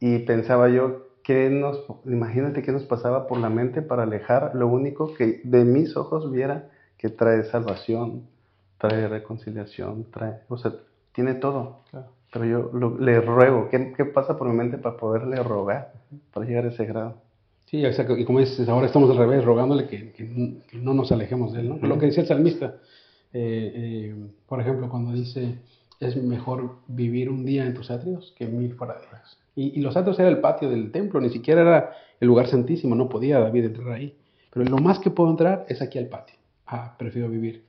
Y 0.00 0.18
pensaba 0.20 0.68
yo, 0.68 1.08
¿qué 1.24 1.48
nos, 1.48 1.82
imagínate 2.04 2.62
qué 2.62 2.72
nos 2.72 2.84
pasaba 2.84 3.26
por 3.26 3.38
la 3.38 3.48
mente 3.48 3.80
para 3.80 4.02
alejar 4.02 4.54
lo 4.54 4.66
único 4.68 5.14
que 5.14 5.40
de 5.44 5.64
mis 5.64 5.96
ojos 5.96 6.30
viera 6.30 6.70
que 6.98 7.08
trae 7.08 7.44
salvación, 7.44 8.28
trae 8.76 9.08
reconciliación, 9.08 10.10
trae, 10.10 10.42
o 10.48 10.58
sea, 10.58 10.74
tiene 11.12 11.34
todo. 11.34 11.84
Claro. 11.90 12.17
Pero 12.32 12.44
yo 12.44 12.70
lo, 12.72 12.98
le 12.98 13.20
ruego, 13.20 13.68
¿qué, 13.70 13.92
¿qué, 13.96 14.04
pasa 14.04 14.36
por 14.36 14.48
mi 14.48 14.56
mente 14.56 14.76
para 14.78 14.96
poderle 14.96 15.42
rogar, 15.42 15.92
para 16.32 16.46
llegar 16.46 16.66
a 16.66 16.68
ese 16.68 16.84
grado? 16.84 17.22
Sí, 17.66 17.84
exacto. 17.84 18.16
Y 18.16 18.24
como 18.24 18.40
dices, 18.40 18.68
ahora 18.68 18.86
estamos 18.86 19.10
al 19.10 19.16
revés, 19.16 19.44
rogándole 19.44 19.86
que, 19.86 20.12
que, 20.12 20.58
que 20.68 20.78
no 20.78 20.94
nos 20.94 21.10
alejemos 21.12 21.52
de 21.52 21.60
él, 21.60 21.68
¿no? 21.68 21.74
Uh 21.76 21.78
-huh. 21.78 21.88
Lo 21.88 21.98
que 21.98 22.06
decía 22.06 22.22
el 22.22 22.28
salmista, 22.28 22.76
eh, 23.32 23.72
eh, 23.74 24.14
por 24.46 24.60
ejemplo, 24.60 24.88
cuando 24.88 25.12
dice, 25.12 25.58
es 26.00 26.16
mejor 26.16 26.76
vivir 26.86 27.30
un 27.30 27.44
día 27.44 27.64
en 27.64 27.74
tus 27.74 27.90
atrios 27.90 28.34
que 28.36 28.46
mil 28.46 28.74
fuera 28.74 28.94
de 28.94 29.00
ellos. 29.06 29.38
Y, 29.54 29.78
y, 29.78 29.82
los 29.82 29.96
atrios 29.96 30.18
era 30.18 30.28
el 30.28 30.40
patio 30.40 30.70
del 30.70 30.92
templo, 30.92 31.20
ni 31.20 31.30
siquiera 31.30 31.62
era 31.62 31.92
el 32.20 32.28
lugar 32.28 32.46
santísimo, 32.46 32.94
no 32.94 33.08
podía 33.08 33.40
David 33.40 33.64
entrar 33.64 33.92
ahí. 33.92 34.16
Pero 34.50 34.64
lo 34.64 34.78
más 34.78 34.98
que 34.98 35.10
puedo 35.10 35.30
entrar 35.30 35.66
es 35.68 35.82
aquí 35.82 35.98
al 35.98 36.06
patio. 36.06 36.36
Ah, 36.66 36.94
prefiero 36.98 37.28
vivir 37.28 37.64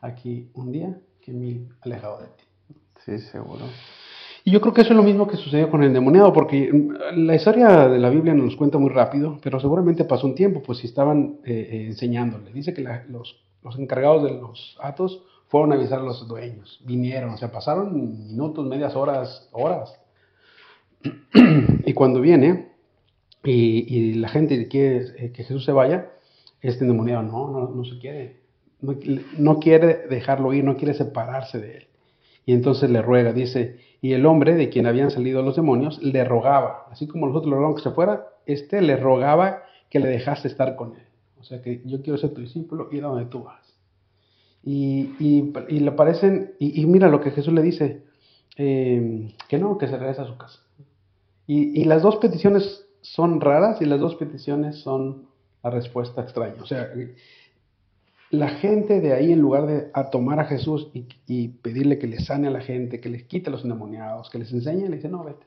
aquí 0.00 0.48
un 0.54 0.72
día 0.72 0.98
que 1.20 1.32
mil 1.32 1.68
alejado 1.80 2.20
de 2.20 2.26
ti. 2.26 2.44
Sí, 3.04 3.18
seguro. 3.18 3.64
Y 4.46 4.50
yo 4.50 4.60
creo 4.60 4.74
que 4.74 4.82
eso 4.82 4.90
es 4.90 4.96
lo 4.96 5.02
mismo 5.02 5.26
que 5.26 5.38
sucedió 5.38 5.70
con 5.70 5.82
el 5.82 5.88
endemoniado, 5.88 6.30
porque 6.34 6.70
la 7.14 7.34
historia 7.34 7.88
de 7.88 7.98
la 7.98 8.10
Biblia 8.10 8.34
nos 8.34 8.56
cuenta 8.56 8.76
muy 8.76 8.90
rápido, 8.90 9.38
pero 9.42 9.58
seguramente 9.58 10.04
pasó 10.04 10.26
un 10.26 10.34
tiempo, 10.34 10.62
pues 10.62 10.78
si 10.78 10.86
estaban 10.86 11.38
eh, 11.44 11.68
eh, 11.70 11.86
enseñándole. 11.86 12.52
Dice 12.52 12.74
que 12.74 12.82
los, 13.08 13.42
los 13.62 13.78
encargados 13.78 14.22
de 14.24 14.32
los 14.32 14.76
atos 14.82 15.22
fueron 15.48 15.72
a 15.72 15.76
avisar 15.76 16.00
a 16.00 16.02
los 16.02 16.28
dueños, 16.28 16.82
vinieron, 16.84 17.30
o 17.30 17.36
sea, 17.38 17.50
pasaron 17.50 17.94
minutos, 18.28 18.66
medias 18.66 18.94
horas, 18.94 19.48
horas 19.52 19.98
y 21.86 21.92
cuando 21.94 22.20
viene 22.20 22.72
y, 23.42 23.96
y, 23.96 24.14
la 24.14 24.28
gente 24.28 24.68
quiere 24.68 25.32
que 25.32 25.44
Jesús 25.44 25.64
se 25.64 25.72
vaya, 25.72 26.10
este 26.60 26.84
endemoniado 26.84 27.22
no, 27.22 27.50
no, 27.50 27.68
no 27.68 27.84
se 27.84 27.98
quiere. 27.98 28.40
No, 28.80 28.94
no, 29.38 29.58
quiere 29.58 30.06
dejarlo 30.08 30.52
ir, 30.52 30.64
no 30.64 30.76
quiere 30.76 30.94
separarse 30.94 31.58
de 31.58 31.76
él. 31.78 31.86
Y 32.46 32.52
entonces 32.52 32.90
le 32.90 33.00
ruega, 33.00 33.32
dice, 33.32 33.78
y 34.04 34.12
el 34.12 34.26
hombre 34.26 34.54
de 34.54 34.68
quien 34.68 34.86
habían 34.86 35.10
salido 35.10 35.40
los 35.40 35.56
demonios 35.56 35.98
le 36.02 36.24
rogaba, 36.24 36.88
así 36.90 37.06
como 37.06 37.26
nosotros 37.26 37.48
le 37.48 37.56
rogamos 37.56 37.82
que 37.82 37.88
se 37.88 37.94
fuera, 37.94 38.26
este 38.44 38.82
le 38.82 38.98
rogaba 38.98 39.62
que 39.88 39.98
le 39.98 40.08
dejase 40.08 40.46
estar 40.46 40.76
con 40.76 40.94
él. 40.94 41.06
O 41.40 41.42
sea 41.42 41.62
que 41.62 41.80
yo 41.86 42.02
quiero 42.02 42.18
ser 42.18 42.34
tu 42.34 42.42
discípulo 42.42 42.90
y 42.92 42.98
a 42.98 43.04
donde 43.04 43.24
tú 43.24 43.44
vas. 43.44 43.78
Y, 44.62 45.14
y, 45.18 45.80
le 45.80 45.92
parecen, 45.92 46.52
y, 46.58 46.84
mira 46.84 47.08
lo 47.08 47.22
que 47.22 47.30
Jesús 47.30 47.54
le 47.54 47.62
dice, 47.62 48.02
eh, 48.58 49.32
que 49.48 49.56
no, 49.56 49.78
que 49.78 49.88
se 49.88 49.96
regresa 49.96 50.24
a 50.24 50.26
su 50.26 50.36
casa. 50.36 50.60
Y, 51.46 51.80
y, 51.80 51.84
las 51.86 52.02
dos 52.02 52.16
peticiones 52.16 52.86
son 53.00 53.40
raras 53.40 53.80
y 53.80 53.86
las 53.86 54.00
dos 54.00 54.16
peticiones 54.16 54.80
son 54.80 55.28
la 55.62 55.70
respuesta 55.70 56.20
extraña. 56.20 56.62
O 56.62 56.66
sea, 56.66 56.92
la 58.34 58.48
gente 58.48 59.00
de 59.00 59.12
ahí, 59.12 59.32
en 59.32 59.40
lugar 59.40 59.66
de 59.66 59.90
a 59.92 60.10
tomar 60.10 60.40
a 60.40 60.44
Jesús 60.44 60.90
y, 60.92 61.48
pedirle 61.48 61.98
que 61.98 62.06
le 62.06 62.20
sane 62.20 62.48
a 62.48 62.50
la 62.50 62.60
gente, 62.60 63.00
que 63.00 63.08
les 63.08 63.24
quite 63.24 63.50
los 63.50 63.62
endemoniados, 63.62 64.30
que 64.30 64.38
les 64.38 64.52
enseñe, 64.52 64.88
le 64.88 64.96
dice, 64.96 65.08
no, 65.08 65.24
vete. 65.24 65.46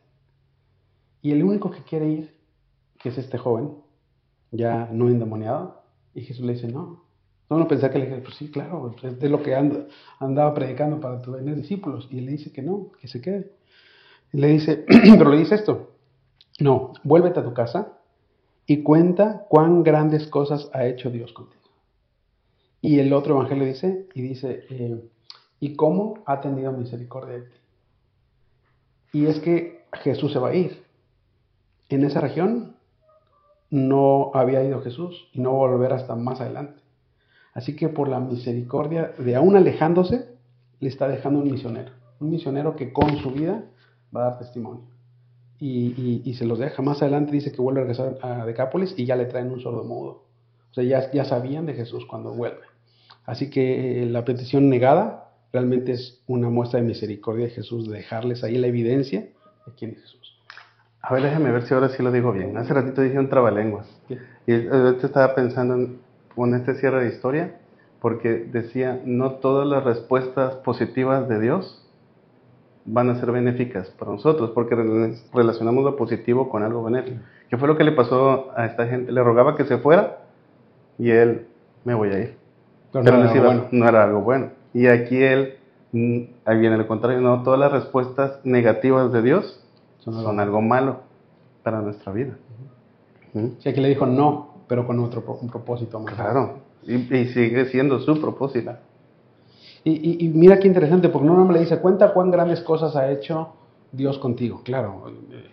Y 1.21 1.32
el 1.32 1.43
único 1.43 1.71
que 1.71 1.84
quiere 1.84 2.10
ir, 2.10 2.38
que 3.00 3.10
es 3.10 3.17
este 3.17 3.38
joven, 3.38 3.71
ya 4.52 4.89
no 4.91 5.10
endemoniado, 5.10 5.84
y 6.13 6.21
Jesús 6.21 6.45
le 6.45 6.54
dice, 6.54 6.67
no. 6.67 7.06
No, 7.50 7.60
no 7.60 7.67
pensé 7.67 7.89
que 7.89 8.00
le 8.00 8.08
dije, 8.08 8.21
pues 8.21 8.36
sí, 8.36 8.52
claro, 8.52 8.93
es 9.02 9.19
de 9.19 9.30
lo 9.30 9.41
que 9.41 9.56
andaba 10.19 10.54
predicando 10.54 11.00
para 11.00 11.21
tener 11.21 11.56
discípulos. 11.56 12.08
Y 12.12 12.19
le 12.19 12.32
dice 12.32 12.52
que 12.52 12.62
no, 12.62 12.91
que 13.00 13.08
se 13.08 13.21
quede. 13.21 13.54
Le 14.34 14.47
dice, 14.50 14.86
pero 15.17 15.32
le 15.32 15.38
dice 15.38 15.56
esto, 15.56 15.91
no, 16.60 16.91
vuélvete 17.04 17.39
a 17.39 17.43
tu 17.43 17.54
casa 17.54 18.00
y 18.65 18.84
cuenta 18.84 19.45
cuán 19.47 19.84
grandes 19.84 20.28
cosas 20.28 20.69
ha 20.73 20.86
hecho 20.86 21.10
Dios 21.10 21.32
contigo. 21.32 21.67
Y 22.82 23.00
el 23.00 23.13
otro 23.13 23.36
evangelio 23.36 23.66
dice, 23.66 24.08
y 24.13 24.22
dice, 24.22 24.66
eh, 24.70 25.04
¿y 25.60 25.76
cómo 25.76 26.24
ha 26.26 26.42
tenido 26.42 26.72
misericordia 26.72 27.36
de 27.36 27.42
ti? 27.42 27.56
Y 29.13 29.26
es 29.26 29.40
que 29.40 29.86
Jesús 30.04 30.32
se 30.34 30.40
va 30.40 30.50
a 30.50 30.56
ir. 30.56 30.84
En 31.90 32.04
esa 32.04 32.22
región 32.22 32.76
no 33.70 34.32
había 34.34 34.63
ido 34.63 34.82
Jesús 34.82 35.30
y 35.34 35.40
no 35.40 35.54
va 35.54 35.70
volver 35.70 35.94
hasta 35.94 36.16
más 36.16 36.42
adelante. 36.42 36.82
Así 37.54 37.76
que 37.76 37.90
por 37.90 38.08
la 38.08 38.20
misericordia 38.20 39.13
de 39.18 39.36
aún 39.36 39.56
alejándose, 39.56 40.38
le 40.80 40.90
está 40.90 41.08
dejando 41.08 41.40
un 41.40 41.50
misionero. 41.50 41.92
Un 42.20 42.30
misionero 42.30 42.76
que 42.76 42.94
con 42.94 43.18
su 43.18 43.32
vida 43.32 43.66
va 44.16 44.22
a 44.22 44.30
dar 44.30 44.40
testimonio. 44.40 44.84
Y, 45.60 46.36
se 46.38 46.46
los 46.46 46.60
deja. 46.60 46.84
Más 46.84 47.02
adelante 47.02 47.32
dice 47.32 47.52
que 47.52 47.62
vuelve 47.62 47.82
a 47.82 47.84
regresar 47.86 48.20
a 48.22 48.46
Decápolis 48.46 48.94
y 48.96 49.06
ya 49.06 49.16
le 49.16 49.26
traen 49.26 49.52
un 49.52 49.60
sordo 49.60 49.84
mudo. 49.84 50.26
O 50.70 50.74
sea, 50.74 50.84
ya, 50.84 51.12
ya 51.12 51.26
sabían 51.26 51.66
de 51.66 51.74
Jesús 51.74 52.06
cuando 52.06 52.32
vuelve. 52.32 52.67
Así 53.28 53.52
que 53.52 54.02
eh, 54.02 54.06
la 54.08 54.26
petición 54.26 54.70
negada 54.70 55.30
realmente 55.54 55.92
es 55.92 56.24
una 56.26 56.50
muestra 56.50 56.80
de 56.80 56.88
misericordia 56.88 57.46
de 57.46 57.52
Jesús, 57.52 57.88
de 57.88 57.98
dejarles 57.98 58.44
ahí 58.44 58.58
la 58.58 58.68
evidencia 58.68 59.22
de 59.22 59.72
quién 59.78 59.92
es 59.92 60.02
Jesús. 60.02 60.40
A 61.02 61.13
ver, 61.13 61.22
déjame 61.22 61.52
ver 61.52 61.62
si 61.62 61.76
ahora 61.76 61.90
sí 61.90 62.02
lo 62.02 62.12
digo 62.12 62.32
bien. 62.32 62.58
Hace 62.58 62.74
ratito 62.74 63.04
dije 63.04 63.20
un 63.20 63.30
trabalenguas. 63.30 63.88
Y 64.48 64.68
ahorita 64.68 65.06
estaba 65.06 65.36
pensando 65.36 65.76
en 65.76 66.08
con 66.38 66.54
este 66.54 66.76
cierre 66.76 67.04
de 67.04 67.10
historia, 67.10 67.56
porque 68.00 68.48
decía, 68.52 69.02
no 69.06 69.38
todas 69.38 69.68
las 69.68 69.84
respuestas 69.84 70.54
positivas 70.58 71.28
de 71.28 71.40
Dios 71.40 71.84
van 72.86 73.10
a 73.10 73.20
ser 73.20 73.32
benéficas 73.32 73.90
para 73.98 74.12
nosotros, 74.12 74.52
porque 74.52 74.76
relacionamos 75.34 75.84
lo 75.84 75.96
positivo 75.96 76.48
con 76.48 76.62
algo 76.62 76.84
benéfico. 76.84 77.18
¿Qué 77.50 77.58
fue 77.58 77.68
lo 77.68 77.76
que 77.76 77.84
le 77.84 77.92
pasó 77.92 78.52
a 78.56 78.68
esta 78.68 78.86
gente? 78.86 79.12
Le 79.12 79.24
rogaba 79.24 79.56
que 79.56 79.66
se 79.66 79.80
fuera 79.80 80.20
y 81.00 81.10
él, 81.10 81.48
me 81.84 81.96
voy 81.96 82.10
a 82.10 82.20
ir. 82.20 82.38
Pero, 82.91 83.04
no, 83.04 83.30
era 83.30 83.43
bueno. 83.43 83.65
no, 83.71 83.88
era 83.88 84.04
algo 84.04 84.21
bueno. 84.21 84.50
Y 84.73 84.88
aquí 84.88 85.21
él, 85.21 85.56
mm, 85.91 86.21
ahí 86.45 86.58
viene 86.60 86.76
el 86.76 86.88
contrario, 86.88 87.21
no 87.21 87.43
todas 87.43 87.60
las 87.60 87.71
respuestas 87.71 88.39
negativas 88.43 89.12
de 89.12 89.21
Dios 89.21 89.63
son, 90.00 90.39
algo 90.39 90.62
malo 90.62 91.02
para 91.63 91.82
nuestra 91.82 92.13
vida. 92.13 92.38
Sí, 93.60 93.69
aquí 93.69 93.82
le 93.82 93.89
dijo 93.89 94.06
no, 94.06 94.63
pero 94.67 94.88
con 94.88 95.00
otro 95.00 95.23
un 95.41 95.50
propósito 95.50 96.00
más. 96.00 96.13
Claro, 96.13 96.60
y, 96.84 96.97
sigue 97.26 97.65
siendo 97.65 98.00
su 98.00 98.19
propósito. 98.19 98.71
Y, 99.84 100.26
y, 100.26 100.30
mira 100.30 100.60
qué 100.60 100.67
interesante, 100.67 101.10
porque 101.10 101.28
no 101.28 101.52
le 101.52 101.60
dice, 101.60 101.80
cuenta 101.80 102.13
cuán 102.13 102.32
grandes 102.32 102.62
cosas 102.62 102.95
ha 102.95 103.12
hecho 103.12 103.50
Dios 103.91 104.17
contigo. 104.17 104.62
Claro, 104.63 105.04
eh, 105.32 105.50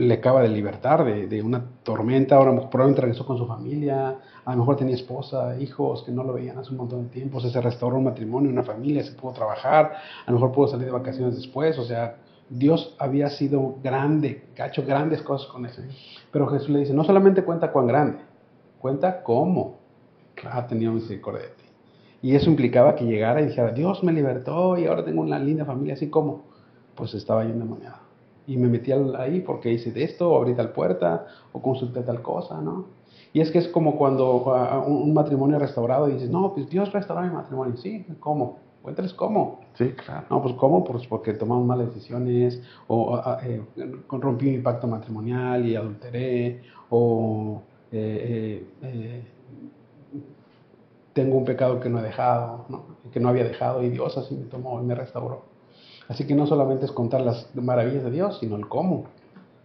le 0.00 0.14
acaba 0.14 0.42
de 0.42 0.48
libertar 0.48 1.04
de, 1.04 1.26
de, 1.26 1.42
una 1.42 1.64
tormenta, 1.82 2.36
ahora 2.36 2.52
probablemente 2.70 3.02
regresó 3.02 3.26
con 3.26 3.36
su 3.36 3.46
familia, 3.46 4.18
a 4.44 4.52
lo 4.52 4.58
mejor 4.58 4.76
tenía 4.76 4.94
esposa, 4.94 5.58
hijos 5.60 6.02
que 6.02 6.12
no 6.12 6.24
lo 6.24 6.32
veían 6.32 6.58
hace 6.58 6.70
un 6.70 6.78
montón 6.78 7.04
de 7.04 7.08
tiempo, 7.10 7.40
se 7.40 7.60
restauró 7.60 7.96
un 7.96 8.04
matrimonio, 8.04 8.50
una 8.50 8.62
familia, 8.62 9.02
se 9.02 9.12
pudo 9.12 9.32
trabajar, 9.32 9.92
a 10.26 10.30
lo 10.30 10.38
mejor 10.38 10.52
pudo 10.52 10.68
salir 10.68 10.86
de 10.86 10.92
vacaciones 10.92 11.36
después, 11.36 11.78
o 11.78 11.84
sea, 11.84 12.16
Dios 12.48 12.96
había 12.98 13.30
sido 13.30 13.76
grande, 13.82 14.48
ha 14.58 14.66
hecho 14.66 14.84
grandes 14.84 15.22
cosas 15.22 15.46
con 15.48 15.66
eso. 15.66 15.82
Pero 16.32 16.48
Jesús 16.48 16.70
le 16.70 16.80
dice, 16.80 16.92
no 16.92 17.04
solamente 17.04 17.44
cuenta 17.44 17.70
cuán 17.70 17.86
grande, 17.86 18.18
cuenta 18.80 19.22
cómo 19.22 19.78
ha 20.50 20.66
tenido 20.66 20.92
misericordia 20.92 21.42
de 21.42 21.48
ti. 21.48 21.64
Y 22.22 22.34
eso 22.34 22.50
implicaba 22.50 22.96
que 22.96 23.04
llegara 23.04 23.40
y 23.40 23.46
dijera, 23.46 23.72
Dios 23.72 24.02
me 24.02 24.12
libertó 24.12 24.76
y 24.76 24.86
ahora 24.86 25.04
tengo 25.04 25.22
una 25.22 25.38
linda 25.38 25.64
familia, 25.64 25.94
así 25.94 26.10
como, 26.10 26.44
pues 26.94 27.14
estaba 27.14 27.44
yo 27.44 27.50
endemoniado. 27.50 28.09
Y 28.50 28.56
me 28.56 28.68
metí 28.68 28.90
ahí 28.90 29.40
porque 29.40 29.72
hice 29.72 29.92
de 29.92 30.02
esto, 30.02 30.32
o 30.32 30.36
abrí 30.36 30.54
tal 30.54 30.72
puerta, 30.72 31.24
o 31.52 31.62
consulté 31.62 32.02
tal 32.02 32.20
cosa, 32.20 32.60
¿no? 32.60 32.86
Y 33.32 33.40
es 33.40 33.52
que 33.52 33.58
es 33.58 33.68
como 33.68 33.96
cuando 33.96 34.42
un 34.88 35.14
matrimonio 35.14 35.56
restaurado 35.60 36.08
y 36.08 36.14
dices, 36.14 36.30
no, 36.30 36.52
pues 36.52 36.68
Dios 36.68 36.92
restauró 36.92 37.22
mi 37.22 37.30
matrimonio. 37.32 37.76
Sí, 37.76 38.04
¿cómo? 38.18 38.58
Cuéntales 38.82 39.14
cómo. 39.14 39.60
Sí, 39.74 39.90
claro. 39.90 40.26
No, 40.30 40.42
pues 40.42 40.54
cómo, 40.54 40.82
pues 40.82 41.06
porque 41.06 41.34
tomamos 41.34 41.64
malas 41.64 41.94
decisiones, 41.94 42.60
o 42.88 43.22
eh, 43.44 43.62
rompí 44.08 44.46
mi 44.46 44.58
pacto 44.58 44.88
matrimonial 44.88 45.64
y 45.64 45.76
adulteré, 45.76 46.62
o 46.88 47.62
eh, 47.92 48.66
eh, 48.82 49.22
tengo 51.12 51.36
un 51.36 51.44
pecado 51.44 51.78
que 51.78 51.88
no 51.88 52.00
he 52.00 52.02
dejado, 52.02 52.64
¿no? 52.68 52.82
que 53.12 53.20
no 53.20 53.28
había 53.28 53.44
dejado, 53.44 53.80
y 53.84 53.90
Dios 53.90 54.18
así 54.18 54.34
me 54.34 54.46
tomó 54.46 54.80
y 54.80 54.84
me 54.84 54.96
restauró. 54.96 55.49
Así 56.10 56.26
que 56.26 56.34
no 56.34 56.46
solamente 56.46 56.84
es 56.84 56.92
contar 56.92 57.22
las 57.22 57.48
maravillas 57.54 58.04
de 58.04 58.10
Dios, 58.10 58.38
sino 58.40 58.56
el 58.56 58.68
cómo, 58.68 59.04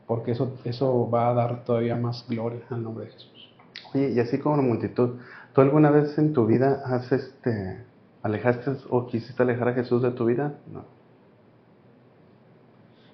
porque 0.07 0.31
eso, 0.31 0.53
eso 0.63 1.09
va 1.09 1.29
a 1.29 1.33
dar 1.33 1.65
todavía 1.65 1.97
más 1.97 2.25
gloria 2.29 2.61
al 2.69 2.83
nombre 2.83 3.05
de 3.05 3.11
Jesús. 3.11 3.51
Oye, 3.93 4.11
y 4.11 4.19
así 4.19 4.39
como 4.39 4.55
la 4.55 4.61
multitud, 4.61 5.15
¿tú 5.53 5.61
alguna 5.61 5.89
vez 5.89 6.17
en 6.17 6.31
tu 6.31 6.45
vida 6.45 6.83
has 6.85 7.11
este 7.11 7.83
¿Alejaste 8.25 8.71
o 8.89 9.05
quisiste 9.05 9.43
alejar 9.43 9.67
a 9.67 9.73
Jesús 9.73 10.01
de 10.01 10.09
tu 10.09 10.25
vida? 10.25 10.55
No. 10.73 10.83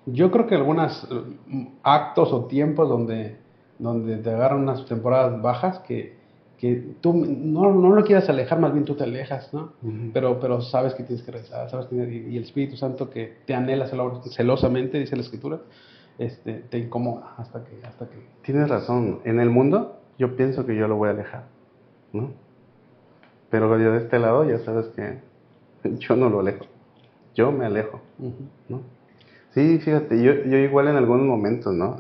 Yo 0.06 0.32
creo 0.32 0.48
que 0.48 0.56
algunos 0.56 1.06
eh, 1.12 1.68
actos 1.84 2.32
o 2.32 2.46
tiempos 2.46 2.88
donde, 2.88 3.38
donde 3.78 4.20
te 4.20 4.30
agarran 4.30 4.62
unas 4.62 4.86
temporadas 4.86 5.42
bajas 5.42 5.80
que, 5.80 6.18
que 6.62 6.94
tú 7.02 7.12
no, 7.14 7.74
no, 7.74 7.96
lo 7.96 8.04
quieras 8.04 8.30
alejar, 8.30 8.60
más 8.60 8.72
bien 8.72 8.86
tú 8.86 8.94
te 8.94 9.04
alejas, 9.04 9.52
¿no? 9.52 9.74
pero, 10.14 10.40
pero 10.40 10.62
sabes 10.62 10.94
que 10.94 11.02
tienes 11.02 11.26
que 11.26 11.32
rezar, 11.32 11.68
sabes 11.72 11.88
que, 11.88 11.96
y 11.96 12.38
el 12.38 12.44
Espíritu 12.44 12.78
Santo 12.78 13.10
que 13.10 13.40
te 13.48 13.56
anhela 13.56 13.90
celosamente, 14.30 15.00
dice 15.00 15.16
la 15.16 15.24
Escritura, 15.24 15.60
este, 16.20 16.54
te 16.70 16.78
incomoda 16.78 17.34
hasta 17.38 17.64
que, 17.64 17.84
hasta 17.84 18.08
que... 18.08 18.16
Tienes 18.44 18.70
razón, 18.70 19.22
en 19.24 19.40
el 19.40 19.50
mundo 19.50 20.02
yo 20.20 20.36
pienso 20.36 20.64
que 20.68 20.76
yo 20.76 20.88
lo 20.88 20.98
voy 20.98 21.08
a 21.08 21.14
alejar, 21.14 21.46
¿no? 22.14 22.30
Pero 23.50 23.80
yo 23.80 23.94
de 23.94 23.98
este 23.98 24.20
lado 24.20 24.48
ya 24.48 24.60
sabes 24.60 24.86
que 24.90 25.20
yo 25.98 26.16
no 26.16 26.30
lo 26.30 26.42
alejo. 26.42 26.68
Yo 27.34 27.52
me 27.52 27.66
alejo. 27.66 28.02
¿no? 28.70 28.82
Sí, 29.56 29.80
fíjate, 29.80 30.22
yo, 30.22 30.32
yo 30.46 30.58
igual 30.58 30.90
en 30.90 30.98
algunos 30.98 31.26
momentos, 31.26 31.74
¿no? 31.74 31.98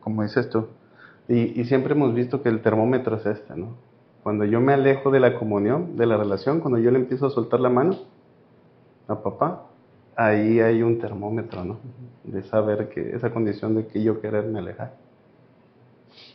como 0.00 0.24
dices 0.24 0.50
tú. 0.50 0.66
Y, 1.28 1.60
y, 1.60 1.64
siempre 1.66 1.94
hemos 1.94 2.12
visto 2.12 2.42
que 2.42 2.48
el 2.48 2.60
termómetro 2.60 3.14
es 3.14 3.24
este, 3.24 3.54
¿no? 3.54 3.76
Cuando 4.22 4.44
yo 4.44 4.60
me 4.60 4.74
alejo 4.74 5.10
de 5.10 5.20
la 5.20 5.38
comunión, 5.38 5.96
de 5.96 6.06
la 6.06 6.16
relación, 6.16 6.60
cuando 6.60 6.78
yo 6.78 6.90
le 6.90 6.98
empiezo 6.98 7.26
a 7.26 7.30
soltar 7.30 7.60
la 7.60 7.70
mano 7.70 7.96
a 9.08 9.22
papá, 9.22 9.66
ahí 10.16 10.60
hay 10.60 10.82
un 10.82 10.98
termómetro, 10.98 11.64
¿no? 11.64 11.78
De 12.24 12.42
saber 12.42 12.88
que 12.90 13.14
esa 13.16 13.30
condición 13.30 13.74
de 13.74 13.86
que 13.86 14.02
yo 14.02 14.20
quererme 14.20 14.58
alejar. 14.58 14.94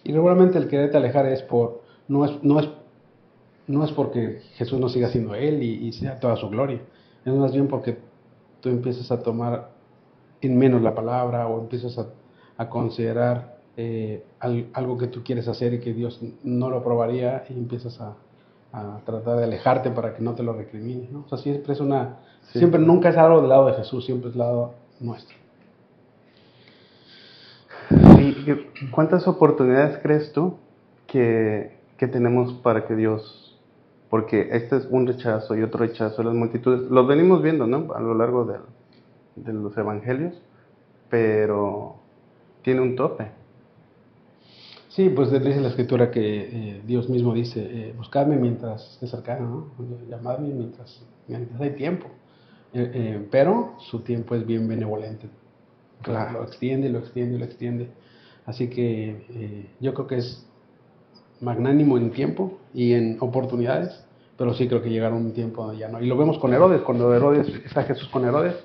Y 0.04 0.12
regularmente 0.12 0.58
el 0.58 0.68
quererte 0.68 0.98
alejar 0.98 1.28
es 1.28 1.42
por, 1.44 1.82
no 2.08 2.26
es, 2.26 2.44
no 2.44 2.60
es 2.60 2.70
no 3.68 3.84
es 3.84 3.92
porque 3.92 4.42
Jesús 4.56 4.80
no 4.80 4.90
siga 4.90 5.10
siendo 5.10 5.36
Él 5.36 5.64
y, 5.64 5.92
sea 5.94 6.20
toda 6.20 6.36
su 6.36 6.50
gloria, 6.50 6.82
es 7.24 7.34
más 7.34 7.52
bien 7.52 7.68
porque 7.68 7.98
tú 8.62 8.70
empiezas 8.70 9.12
a 9.12 9.22
tomar 9.22 9.72
en 10.42 10.58
menos 10.58 10.82
la 10.82 10.94
palabra 10.94 11.48
o 11.48 11.60
empiezas 11.60 11.98
a, 11.98 12.70
considerar 12.70 13.55
eh, 13.78 14.24
algo 14.40 14.98
que 14.98 15.08
tú 15.08 15.24
quieres 15.24 15.48
hacer 15.48 15.74
y 15.74 15.80
que 15.80 15.94
Dios 15.94 16.22
no 16.44 16.70
lo 16.70 16.78
aprobaría 16.78 17.44
y 17.50 17.54
empiezas 17.54 18.00
a, 18.02 18.16
tratar 19.06 19.38
de 19.38 19.46
alejarte 19.46 19.90
para 19.90 20.14
que 20.14 20.22
no 20.22 20.36
te 20.36 20.44
lo 20.44 20.52
recrimine. 20.52 21.08
¿no? 21.10 21.24
O 21.26 21.30
sea, 21.30 21.38
siempre 21.38 21.72
es 21.72 21.80
una, 21.80 22.18
siempre 22.52 22.78
nunca 22.78 23.08
es 23.08 23.16
algo 23.16 23.40
del 23.40 23.50
lado 23.50 23.68
de 23.68 23.74
Jesús, 23.74 24.06
siempre 24.06 24.32
es 24.32 24.36
lado 24.36 24.74
nuestro. 25.00 25.38
¿Y 28.20 28.88
cuántas 28.92 29.30
oportunidades 29.30 30.00
crees 30.04 30.34
tú 30.34 30.58
que, 31.08 31.78
que 31.98 32.08
tenemos 32.08 32.52
para 32.56 32.86
que 32.86 32.96
Dios 32.96 33.46
porque 34.10 34.50
este 34.52 34.78
es 34.78 34.88
un 34.90 35.08
rechazo 35.08 35.58
y 35.58 35.64
otro 35.64 35.80
rechazo 35.80 36.18
de 36.18 36.26
las 36.26 36.34
multitudes. 36.34 36.90
Los 36.90 37.06
venimos 37.08 37.42
viendo, 37.42 37.68
¿no? 37.68 37.94
A 37.94 38.00
lo 38.00 38.14
largo 38.14 38.46
de, 38.46 38.60
los 39.52 39.78
evangelios, 39.78 40.42
pero 41.10 41.96
tiene 42.62 42.82
un 42.82 42.96
tope. 42.96 43.32
Sí, 44.96 45.10
pues 45.10 45.30
dice 45.30 45.60
la 45.60 45.68
escritura 45.68 46.10
que 46.10 46.22
eh, 46.22 46.82
Dios 46.86 47.10
mismo 47.10 47.34
dice, 47.34 47.60
eh, 47.60 47.94
buscadme 47.98 48.38
mientras 48.38 48.94
esté 48.94 49.08
cercano, 49.08 49.70
¿no? 49.78 50.08
llamadme 50.10 50.54
mientras, 50.54 51.06
mientras 51.28 51.60
hay 51.60 51.72
tiempo. 51.72 52.08
Eh, 52.74 53.28
pero 53.30 53.74
su 53.80 54.04
tiempo 54.04 54.36
es 54.36 54.46
bien 54.46 54.70
benevolente. 54.70 55.28
Claro. 56.02 56.40
Lo 56.40 56.44
extiende, 56.46 56.88
lo 56.88 57.00
extiende, 57.00 57.38
lo 57.38 57.44
extiende. 57.44 57.90
Así 58.46 58.70
que 58.70 59.68
yo 59.82 59.94
creo 59.94 60.08
que 60.08 60.18
es 60.18 60.48
magnánimo 61.42 61.98
en 61.98 62.12
tiempo 62.12 62.58
y 62.74 62.94
en 62.94 63.18
oportunidades, 63.20 64.02
pero 64.38 64.54
sí 64.54 64.70
creo 64.70 64.82
que 64.82 64.90
llegaron 64.90 65.26
un 65.26 65.34
tiempo 65.34 65.66
donde 65.66 65.80
ya 65.80 65.90
no. 65.90 66.02
Y 66.02 66.08
lo 66.08 66.16
vemos 66.16 66.40
con 66.40 66.54
Herodes, 66.54 66.82
cuando 66.84 67.14
Herodes 67.14 67.50
está 67.66 67.84
Jesús 67.84 68.08
con 68.08 68.24
Herodes, 68.24 68.56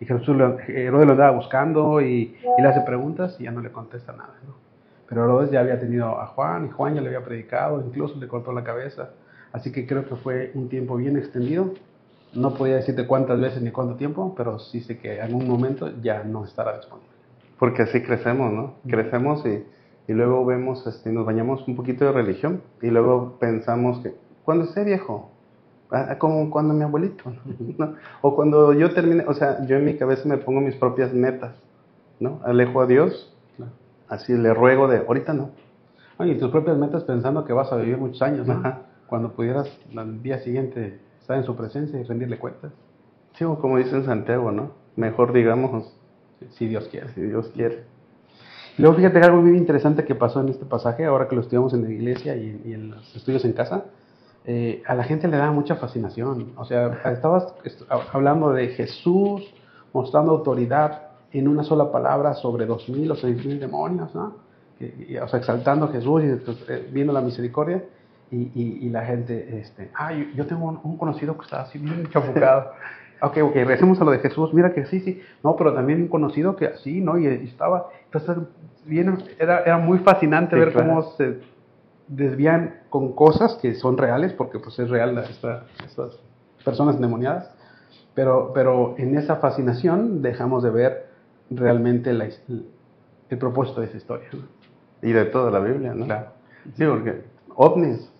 y 0.00 0.06
Jesús 0.06 0.34
lo, 0.34 0.58
Herodes 0.60 1.06
lo 1.06 1.12
andaba 1.12 1.32
buscando 1.32 2.00
y, 2.00 2.36
y, 2.58 2.62
le 2.62 2.68
hace 2.68 2.80
preguntas 2.80 3.36
y 3.38 3.44
ya 3.44 3.50
no 3.50 3.60
le 3.60 3.70
contesta 3.70 4.12
nada. 4.12 4.34
¿no? 4.46 4.64
Pero 5.08 5.24
Herodes 5.24 5.50
ya 5.50 5.60
había 5.60 5.78
tenido 5.78 6.20
a 6.20 6.26
Juan 6.26 6.66
y 6.66 6.70
Juan 6.70 6.94
ya 6.94 7.00
le 7.00 7.08
había 7.08 7.24
predicado, 7.24 7.82
incluso 7.84 8.18
le 8.18 8.28
cortó 8.28 8.52
la 8.52 8.64
cabeza. 8.64 9.10
Así 9.52 9.70
que 9.70 9.86
creo 9.86 10.06
que 10.06 10.16
fue 10.16 10.50
un 10.54 10.68
tiempo 10.68 10.96
bien 10.96 11.16
extendido. 11.16 11.74
No 12.32 12.54
podía 12.54 12.76
decirte 12.76 13.06
cuántas 13.06 13.40
veces 13.40 13.62
ni 13.62 13.70
cuánto 13.70 13.94
tiempo, 13.96 14.34
pero 14.36 14.58
sí 14.58 14.80
sé 14.80 14.98
que 14.98 15.16
en 15.16 15.22
algún 15.22 15.46
momento 15.46 15.90
ya 16.02 16.24
no 16.24 16.44
estará 16.44 16.76
disponible. 16.76 17.10
Porque 17.58 17.82
así 17.82 18.02
crecemos, 18.02 18.52
¿no? 18.52 18.74
Crecemos 18.88 19.44
y, 19.46 19.64
y 20.08 20.12
luego 20.12 20.44
vemos, 20.44 20.86
este, 20.86 21.12
nos 21.12 21.24
bañamos 21.24 21.66
un 21.68 21.76
poquito 21.76 22.04
de 22.04 22.12
religión 22.12 22.62
y 22.82 22.88
luego 22.88 23.36
pensamos 23.38 24.00
que 24.00 24.14
cuando 24.44 24.64
esté 24.64 24.84
viejo, 24.84 25.30
como 26.18 26.50
cuando 26.50 26.74
mi 26.74 26.82
abuelito, 26.82 27.32
¿no? 27.78 27.94
o 28.20 28.34
cuando 28.34 28.72
yo 28.72 28.92
termine, 28.92 29.24
o 29.26 29.34
sea, 29.34 29.64
yo 29.66 29.76
en 29.76 29.84
mi 29.84 29.96
cabeza 29.96 30.28
me 30.28 30.38
pongo 30.38 30.60
mis 30.60 30.74
propias 30.74 31.12
metas, 31.12 31.54
¿no? 32.20 32.40
Alejo 32.44 32.80
a 32.80 32.86
Dios, 32.86 33.33
así 34.14 34.32
le 34.32 34.52
ruego 34.54 34.88
de, 34.88 34.98
ahorita 34.98 35.32
no. 35.32 35.50
y 36.20 36.34
tus 36.36 36.50
propias 36.50 36.76
metas 36.76 37.04
pensando 37.04 37.44
que 37.44 37.52
vas 37.52 37.72
a 37.72 37.76
vivir 37.76 37.98
muchos 37.98 38.22
años, 38.22 38.46
¿no? 38.46 38.62
Cuando 39.06 39.32
pudieras 39.32 39.68
al 39.96 40.22
día 40.22 40.38
siguiente 40.38 41.00
estar 41.20 41.36
en 41.36 41.44
su 41.44 41.54
presencia 41.54 42.00
y 42.00 42.04
rendirle 42.04 42.38
cuentas. 42.38 42.72
Sí, 43.34 43.44
o 43.44 43.58
como 43.58 43.78
dice 43.78 43.96
en 43.96 44.04
Santiago, 44.04 44.50
¿no? 44.50 44.72
Mejor 44.96 45.32
digamos, 45.32 45.94
si 46.50 46.66
Dios 46.66 46.88
quiere. 46.88 47.08
Si 47.14 47.20
Dios 47.20 47.48
quiere. 47.54 47.84
Luego 48.78 48.96
fíjate 48.96 49.18
algo 49.20 49.42
muy 49.42 49.56
interesante 49.56 50.04
que 50.04 50.14
pasó 50.14 50.40
en 50.40 50.48
este 50.48 50.64
pasaje, 50.64 51.04
ahora 51.04 51.28
que 51.28 51.36
lo 51.36 51.42
estudiamos 51.42 51.74
en 51.74 51.84
la 51.84 51.90
iglesia 51.90 52.36
y, 52.36 52.60
y 52.64 52.72
en 52.72 52.90
los 52.90 53.14
estudios 53.14 53.44
en 53.44 53.52
casa 53.52 53.84
eh, 54.46 54.82
a 54.86 54.94
la 54.94 55.04
gente 55.04 55.26
le 55.26 55.38
da 55.38 55.50
mucha 55.50 55.76
fascinación. 55.76 56.52
O 56.56 56.64
sea, 56.64 57.00
estabas 57.12 57.54
hablando 58.12 58.52
de 58.52 58.68
Jesús 58.68 59.42
mostrando 59.92 60.32
autoridad 60.32 61.13
en 61.34 61.48
una 61.48 61.64
sola 61.64 61.90
palabra 61.90 62.34
sobre 62.34 62.64
dos 62.64 62.88
mil 62.88 63.10
o 63.10 63.16
seis 63.16 63.44
mil 63.44 63.58
demonios, 63.60 64.14
¿no? 64.14 64.44
o 65.22 65.28
sea, 65.28 65.38
exaltando 65.38 65.86
a 65.86 65.88
Jesús 65.88 66.22
y 66.24 66.34
pues, 66.36 66.64
eh, 66.68 66.88
viendo 66.90 67.12
la 67.12 67.20
misericordia. 67.20 67.84
Y, 68.30 68.80
y, 68.82 68.88
la 68.88 69.04
gente, 69.04 69.60
este, 69.60 69.92
ah, 69.94 70.12
yo, 70.12 70.44
tengo 70.46 70.80
un, 70.82 70.96
conocido 70.96 71.36
que 71.36 71.44
está 71.44 71.60
así 71.60 71.78
bien 71.78 72.08
chafucado. 72.10 72.72
ok, 73.22 73.36
ok, 73.42 73.54
recemos 73.64 74.00
a 74.00 74.04
lo 74.04 74.10
de 74.10 74.18
Jesús. 74.18 74.52
Mira 74.52 74.74
que 74.74 74.86
sí, 74.86 74.98
sí. 75.00 75.22
No, 75.44 75.54
pero 75.54 75.72
también 75.72 76.02
un 76.02 76.08
conocido 76.08 76.56
que 76.56 76.66
así, 76.66 77.00
¿no? 77.00 77.16
Y, 77.16 77.26
estaba, 77.26 77.90
entonces, 78.06 78.38
bien, 78.86 79.22
era, 79.38 79.60
era 79.60 79.78
muy 79.78 79.98
fascinante 79.98 80.56
ver 80.56 80.72
cómo 80.72 81.02
se 81.12 81.38
desvían 82.08 82.80
con 82.90 83.12
cosas 83.12 83.54
que 83.62 83.74
son 83.74 83.96
reales, 83.96 84.32
porque 84.32 84.58
pues 84.58 84.76
es 84.80 84.90
real 84.90 85.16
esta, 85.18 85.66
estas 85.84 86.18
personas 86.64 86.96
endemoniadas, 86.96 87.54
pero, 88.14 88.52
pero 88.52 88.94
en 88.98 89.16
esa 89.16 89.36
fascinación 89.36 90.22
dejamos 90.22 90.64
de 90.64 90.70
ver 90.70 91.13
realmente 91.50 92.12
la, 92.12 92.24
el, 92.24 93.38
propósito 93.38 93.80
de 93.80 93.86
esa 93.88 93.96
historia. 93.96 94.28
Y 95.02 95.12
de 95.12 95.24
toda 95.26 95.50
la 95.50 95.58
Biblia, 95.58 95.94
¿no? 95.94 96.06
Claro. 96.06 96.28
Sí, 96.76 96.84
porque 96.84 97.24
ovnis, 97.56 98.10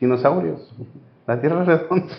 dinosaurios, 0.00 0.72
la 1.26 1.40
Tierra 1.40 1.62
es 1.62 1.66
redonda, 1.66 2.14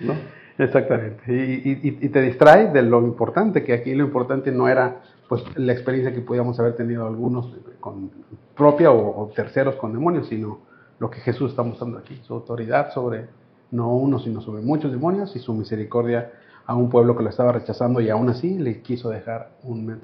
¿no? 0.00 0.14
Exactamente. 0.56 1.22
Y, 1.26 1.70
y, 1.70 1.98
y, 2.00 2.08
te 2.08 2.22
distrae 2.22 2.70
de 2.70 2.82
lo 2.82 3.02
importante, 3.02 3.64
que 3.64 3.72
aquí 3.72 3.94
lo 3.94 4.04
importante 4.04 4.52
no 4.52 4.68
era 4.68 5.02
pues 5.28 5.42
la 5.56 5.72
experiencia 5.72 6.14
que 6.14 6.20
podíamos 6.20 6.58
haber 6.60 6.76
tenido 6.76 7.06
algunos 7.06 7.52
con 7.80 8.10
propia 8.56 8.90
o, 8.92 9.30
terceros 9.34 9.74
con 9.76 9.92
demonios, 9.92 10.28
sino 10.28 10.60
lo 10.98 11.10
que 11.10 11.20
Jesús 11.20 11.50
está 11.50 11.62
mostrando 11.62 11.98
aquí, 11.98 12.20
su 12.22 12.34
autoridad 12.34 12.92
sobre 12.92 13.26
no 13.70 13.94
uno, 13.94 14.18
sino 14.20 14.40
sobre 14.40 14.62
muchos 14.62 14.92
demonios 14.92 15.34
y 15.34 15.40
su 15.40 15.52
misericordia 15.52 16.30
a 16.66 16.74
un 16.74 16.88
pueblo 16.88 17.16
que 17.16 17.22
lo 17.22 17.30
estaba 17.30 17.52
rechazando 17.52 18.00
y 18.00 18.10
aún 18.10 18.28
así 18.28 18.58
le 18.58 18.80
quiso 18.82 19.10
dejar 19.10 19.50
un, 19.62 20.00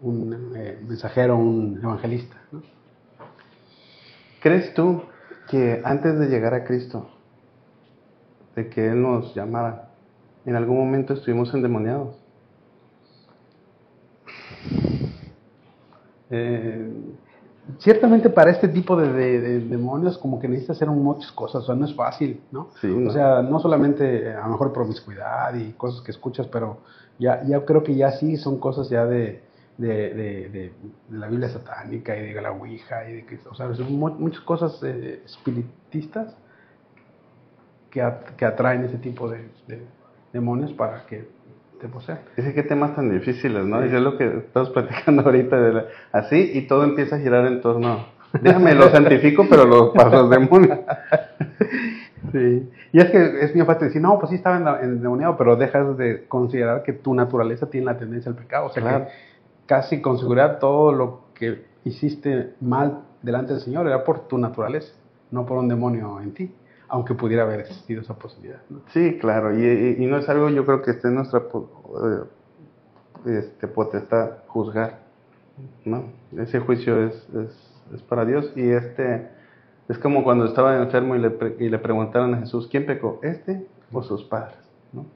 un, 0.00 0.54
eh, 0.56 0.78
mensajero, 0.86 1.36
un 1.36 1.80
evangelista. 1.82 2.36
¿Crees 4.40 4.74
tú 4.74 5.02
que 5.48 5.80
antes 5.84 6.18
de 6.18 6.26
llegar 6.28 6.54
a 6.54 6.64
Cristo, 6.64 7.08
de 8.54 8.68
que 8.68 8.88
Él 8.88 9.02
nos 9.02 9.34
llamara, 9.34 9.90
en 10.44 10.56
algún 10.56 10.76
momento 10.76 11.14
estuvimos 11.14 11.52
endemoniados? 11.54 12.16
Eh, 16.30 16.92
ciertamente 17.78 18.30
para 18.30 18.50
este 18.50 18.68
tipo 18.68 18.96
de, 18.96 19.60
demonios 19.60 20.18
como 20.18 20.38
que 20.38 20.48
necesitas 20.48 20.76
hacer 20.76 20.88
muchas 20.88 21.32
cosas, 21.32 21.62
o 21.62 21.66
sea, 21.66 21.74
no 21.74 21.84
es 21.84 21.94
fácil, 21.94 22.40
¿no? 22.52 22.70
O 23.06 23.10
sea, 23.10 23.42
no 23.42 23.58
solamente 23.58 24.32
a 24.32 24.42
lo 24.42 24.52
mejor 24.52 24.72
promiscuidad 24.72 25.54
y 25.54 25.72
cosas 25.72 26.00
que 26.02 26.12
escuchas, 26.12 26.46
pero 26.46 26.78
ya, 27.18 27.42
ya 27.44 27.64
creo 27.64 27.82
que 27.82 27.94
ya 27.94 28.12
sí 28.12 28.36
son 28.36 28.58
cosas 28.58 28.88
ya 28.88 29.04
de, 29.06 29.42
de, 29.78 30.72
la 31.10 31.28
Biblia 31.28 31.48
satánica 31.48 32.16
y 32.16 32.32
de 32.32 32.40
la 32.40 32.52
Ouija 32.52 33.08
y 33.08 33.14
de 33.14 33.26
que, 33.26 33.38
o 33.48 33.54
sea, 33.54 33.74
son 33.74 33.92
muchas 33.94 34.40
cosas 34.40 34.80
eh, 34.82 35.22
espiritistas 35.24 36.36
que, 37.90 38.08
que 38.36 38.44
atraen 38.44 38.84
ese 38.84 38.98
tipo 38.98 39.28
de 39.28 39.48
demonios 40.32 40.72
para 40.72 41.04
que 41.06 41.35
te 41.80 41.88
poseen. 41.88 42.18
Dice 42.36 42.54
qué 42.54 42.62
temas 42.62 42.94
tan 42.94 43.10
difíciles, 43.10 43.64
¿no? 43.64 43.84
Y 43.84 43.88
es 43.88 44.00
lo 44.00 44.16
que 44.16 44.38
estamos 44.38 44.70
platicando 44.74 45.22
ahorita, 45.22 45.56
de 45.56 45.84
así, 46.12 46.50
y 46.54 46.66
todo 46.66 46.84
empieza 46.84 47.16
a 47.16 47.18
girar 47.18 47.46
en 47.46 47.60
torno. 47.60 48.06
Déjame, 48.40 48.74
lo 48.74 48.90
santifico, 48.90 49.46
pero 49.48 49.64
los 49.64 50.30
demonios. 50.30 50.78
Sí. 52.32 52.68
Y 52.92 52.98
es 52.98 53.10
que 53.10 53.44
es 53.44 53.54
muy 53.54 53.64
fácil 53.64 53.86
decir, 53.86 54.02
no, 54.02 54.18
pues 54.18 54.30
sí 54.30 54.36
estaba 54.36 54.80
endemoniado, 54.82 55.36
pero 55.36 55.54
dejas 55.54 55.96
de 55.96 56.26
considerar 56.26 56.82
que 56.82 56.92
tu 56.92 57.14
naturaleza 57.14 57.70
tiene 57.70 57.86
la 57.86 57.96
tendencia 57.96 58.30
al 58.30 58.36
pecado. 58.36 58.66
O 58.66 58.70
sea, 58.70 58.82
que 58.82 59.12
casi 59.66 60.02
con 60.02 60.18
seguridad 60.18 60.58
todo 60.58 60.90
lo 60.90 61.20
que 61.34 61.64
hiciste 61.84 62.54
mal 62.60 63.04
delante 63.22 63.52
del 63.52 63.62
Señor 63.62 63.86
era 63.86 64.02
por 64.02 64.26
tu 64.26 64.38
naturaleza, 64.38 64.92
no 65.30 65.46
por 65.46 65.58
un 65.58 65.68
demonio 65.68 66.20
en 66.20 66.34
ti 66.34 66.52
aunque 66.88 67.14
pudiera 67.14 67.42
haber 67.42 67.60
existido 67.60 68.02
esa 68.02 68.14
posibilidad. 68.14 68.60
Sí, 68.92 69.18
claro, 69.18 69.58
y, 69.58 69.96
y, 69.98 70.06
no 70.06 70.18
es 70.18 70.28
algo 70.28 70.48
yo 70.50 70.64
creo 70.64 70.82
que 70.82 70.92
esté 70.92 71.08
en 71.08 71.16
nuestra 71.16 71.40
eh, 71.40 73.38
este, 73.38 73.66
potestad 73.68 74.44
juzgar, 74.46 75.00
¿no? 75.84 76.04
Ese 76.36 76.60
juicio 76.60 77.06
es, 77.06 77.14
es, 77.34 77.82
es, 77.94 78.02
para 78.02 78.24
Dios 78.24 78.52
y 78.54 78.70
este 78.70 79.28
es 79.88 79.98
como 79.98 80.24
cuando 80.24 80.44
estaba 80.44 80.76
enfermo 80.76 81.16
y 81.16 81.20
le, 81.20 81.36
y 81.58 81.68
le 81.68 81.78
preguntaron 81.78 82.34
a 82.34 82.38
Jesús, 82.38 82.68
¿quién 82.70 82.86
pecó, 82.86 83.20
este 83.22 83.66
o 83.92 84.02
sus 84.02 84.24
padres? 84.24 84.58
¿no? 84.92 85.06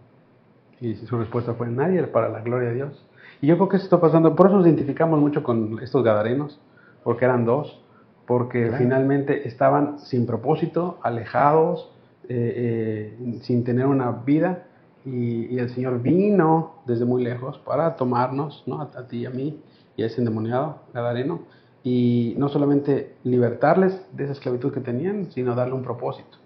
Y 0.80 0.94
su 0.94 1.18
respuesta 1.18 1.54
fue, 1.54 1.68
nadie, 1.68 2.02
para 2.04 2.28
la 2.28 2.40
gloria 2.40 2.70
de 2.70 2.74
Dios. 2.76 3.06
Y 3.40 3.46
yo 3.46 3.56
creo 3.56 3.68
que 3.68 3.76
eso 3.76 3.84
está 3.84 4.00
pasando, 4.00 4.34
por 4.34 4.46
eso 4.46 4.56
nos 4.56 4.66
identificamos 4.66 5.18
mucho 5.18 5.42
con 5.42 5.78
estos 5.82 6.02
gadarenos, 6.02 6.60
porque 7.02 7.24
eran 7.24 7.44
dos, 7.44 7.82
porque 8.30 8.70
finalmente 8.78 9.48
estaban 9.48 9.98
sin 9.98 10.24
propósito, 10.24 11.00
alejados, 11.02 11.90
eh, 12.28 13.16
eh, 13.18 13.40
sin 13.42 13.64
tener 13.64 13.86
una 13.86 14.12
vida, 14.12 14.68
y, 15.04 15.58
el 15.58 15.68
Señor 15.70 16.00
vino 16.00 16.74
desde 16.86 17.04
muy 17.04 17.24
lejos 17.24 17.58
para 17.58 17.96
tomarnos, 17.96 18.62
¿no? 18.68 18.82
a, 18.82 19.08
ti 19.08 19.22
y 19.22 19.26
a 19.26 19.30
mí, 19.30 19.60
y 19.96 20.04
a 20.04 20.06
ese 20.06 20.20
endemoniado 20.20 20.76
gadareno, 20.94 21.40
y 21.82 22.36
no 22.38 22.48
solamente 22.48 23.16
libertarles 23.24 24.00
de 24.12 24.22
esa 24.22 24.34
esclavitud 24.34 24.72
que 24.72 24.80
tenían, 24.80 25.32
sino 25.32 25.56
darle 25.56 25.74
un 25.74 25.82
propósito. 25.82 26.38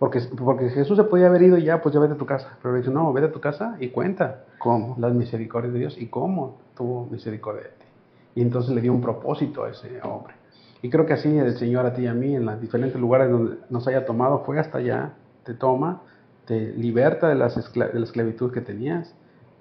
Porque, 0.00 0.20
porque 0.44 0.70
Jesús 0.70 0.96
se 0.96 1.04
podía 1.04 1.28
haber 1.28 1.42
ido 1.42 1.56
y 1.56 1.62
ya, 1.62 1.80
pues 1.80 1.94
ya 1.94 2.00
vete 2.00 2.14
a 2.14 2.18
tu 2.18 2.26
casa. 2.26 2.58
Pero 2.60 2.74
dice, 2.74 2.90
no, 2.90 3.12
vete 3.12 3.28
a 3.28 3.32
tu 3.32 3.40
casa 3.40 3.76
y 3.78 3.90
cuenta 3.90 4.44
cómo 4.58 4.96
las 4.98 5.14
misericordias 5.14 5.72
de 5.72 5.78
Dios 5.78 5.98
y 5.98 6.08
cómo 6.08 6.58
tuvo 6.76 7.06
misericordia 7.06 7.62
de 7.62 7.68
ti. 7.68 7.86
Y 8.34 8.42
entonces 8.42 8.74
le 8.74 8.80
dio 8.80 8.92
un 8.92 9.00
propósito 9.00 9.62
a 9.62 9.70
ese 9.70 10.00
hombre. 10.02 10.37
Y 10.82 10.90
creo 10.90 11.06
que 11.06 11.14
así 11.14 11.36
el 11.36 11.56
Señor 11.58 11.86
a 11.86 11.94
ti 11.94 12.02
y 12.02 12.06
a 12.06 12.14
mí, 12.14 12.36
en 12.36 12.44
los 12.46 12.60
diferentes 12.60 13.00
lugares 13.00 13.30
donde 13.30 13.56
nos 13.68 13.86
haya 13.88 14.06
tomado, 14.06 14.44
fue 14.44 14.58
hasta 14.60 14.78
allá, 14.78 15.14
te 15.44 15.54
toma, 15.54 16.02
te 16.46 16.72
liberta 16.72 17.28
de, 17.28 17.34
las 17.34 17.54
de 17.54 17.98
la 17.98 18.04
esclavitud 18.04 18.52
que 18.52 18.60
tenías, 18.60 19.14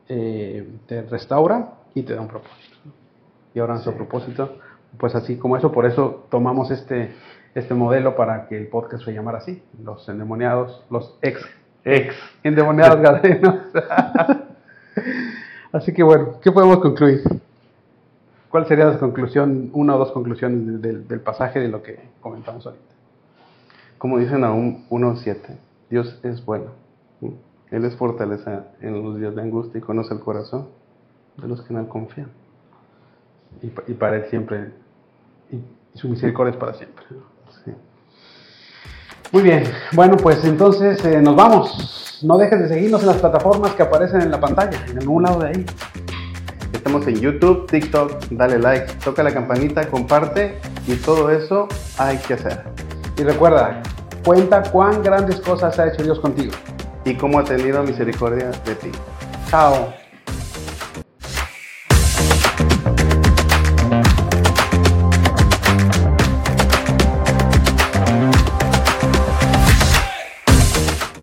eh, 0.10 0.68
te 0.86 1.02
restaura 1.02 1.74
y 1.96 2.04
te 2.04 2.14
da 2.14 2.22
un 2.22 2.28
propósito. 2.28 2.78
Y 3.54 3.60
ahora 3.60 3.74
nuestro 3.74 3.96
propósito, 3.96 4.58
pues 4.98 5.16
así 5.16 5.38
como 5.38 5.58
eso, 5.58 5.72
por 5.72 5.86
eso 5.86 6.28
tomamos 6.30 6.70
este, 6.70 7.16
este 7.56 7.74
modelo 7.74 8.16
para 8.16 8.48
que 8.48 8.58
el 8.58 8.68
podcast 8.68 9.04
se 9.04 9.14
llamara 9.14 9.40
así, 9.40 9.64
los 9.84 10.08
endemoniados, 10.08 10.86
los 10.92 11.18
ex, 11.24 11.42
ex 11.84 12.16
endemoniados 12.44 13.02
galenos. 13.02 13.56
así 15.72 15.94
que 15.94 16.04
bueno, 16.04 16.40
¿qué 16.42 16.52
podemos 16.52 16.78
concluir? 16.78 17.24
¿Cuál 18.58 18.68
sería 18.68 18.86
la 18.86 18.98
conclusión, 18.98 19.70
una 19.74 19.96
o 19.96 20.00
dos 20.00 20.12
conclusiones 20.12 20.82
del, 20.82 21.20
pasaje 21.20 21.60
de 21.60 21.68
lo 21.68 21.84
que 21.84 22.00
comentamos 22.22 22.66
ahorita? 22.66 22.96
Como 24.00 24.18
dicen 24.18 24.44
aún 24.44 24.84
1.7, 24.90 25.38
Dios 25.92 26.20
es 26.24 26.44
bueno. 26.44 26.72
Él 27.70 27.86
es 27.86 27.96
fortaleza 27.96 28.70
en 28.82 29.04
los 29.04 29.20
días 29.20 29.36
de 29.36 29.44
angustia 29.44 29.78
y 29.78 29.82
conoce 29.82 30.16
el 30.16 30.22
corazón 30.22 30.70
de 31.40 31.48
los 31.48 31.62
que 31.62 31.72
en 31.72 31.82
Él 31.82 31.88
confían. 31.88 32.32
Y, 33.62 33.94
para 33.94 34.16
Él 34.16 34.26
siempre, 34.32 34.72
y, 35.52 35.62
su 35.96 36.10
misericordia 36.10 36.50
es 36.50 36.58
para 36.58 36.74
siempre. 36.74 37.06
Muy 39.32 39.44
bien, 39.44 39.66
bueno, 39.94 40.18
pues 40.18 40.44
entonces 40.46 41.06
eh, 41.06 41.22
nos 41.22 41.36
vamos. 41.36 42.22
No 42.24 42.40
dejes 42.40 42.60
de 42.62 42.70
seguirnos 42.70 43.02
en 43.02 43.08
las 43.10 43.18
plataformas 43.18 43.76
que 43.76 43.84
aparecen 43.84 44.22
en 44.22 44.32
la 44.32 44.40
pantalla, 44.40 44.84
en 44.90 44.98
algún 44.98 45.22
lado 45.22 45.42
de 45.42 45.48
ahí. 45.50 45.66
Estamos 46.88 47.06
en 47.10 47.20
YouTube, 47.20 47.68
TikTok, 47.68 48.30
dale 48.30 48.60
like, 48.60 48.94
toca 49.04 49.22
la 49.22 49.34
campanita, 49.34 49.86
comparte 49.90 50.58
y 50.88 50.96
todo 50.96 51.30
eso 51.30 51.68
hay 51.98 52.18
que 52.18 52.36
hacer. 52.36 52.64
Y 53.18 53.24
recuerda, 53.24 53.84
cuenta 54.24 54.64
cuán 54.64 55.04
grandes 55.04 55.42
cosas 55.42 55.78
ha 55.80 55.88
hecho 55.90 56.02
Dios 56.02 56.18
contigo. 56.22 56.54
Y 57.04 57.16
cómo 57.16 57.40
ha 57.40 57.44
tenido 57.44 57.84
misericordia 57.84 58.52
de 58.64 58.76
ti. 58.76 58.92
Chao. 59.50 60.07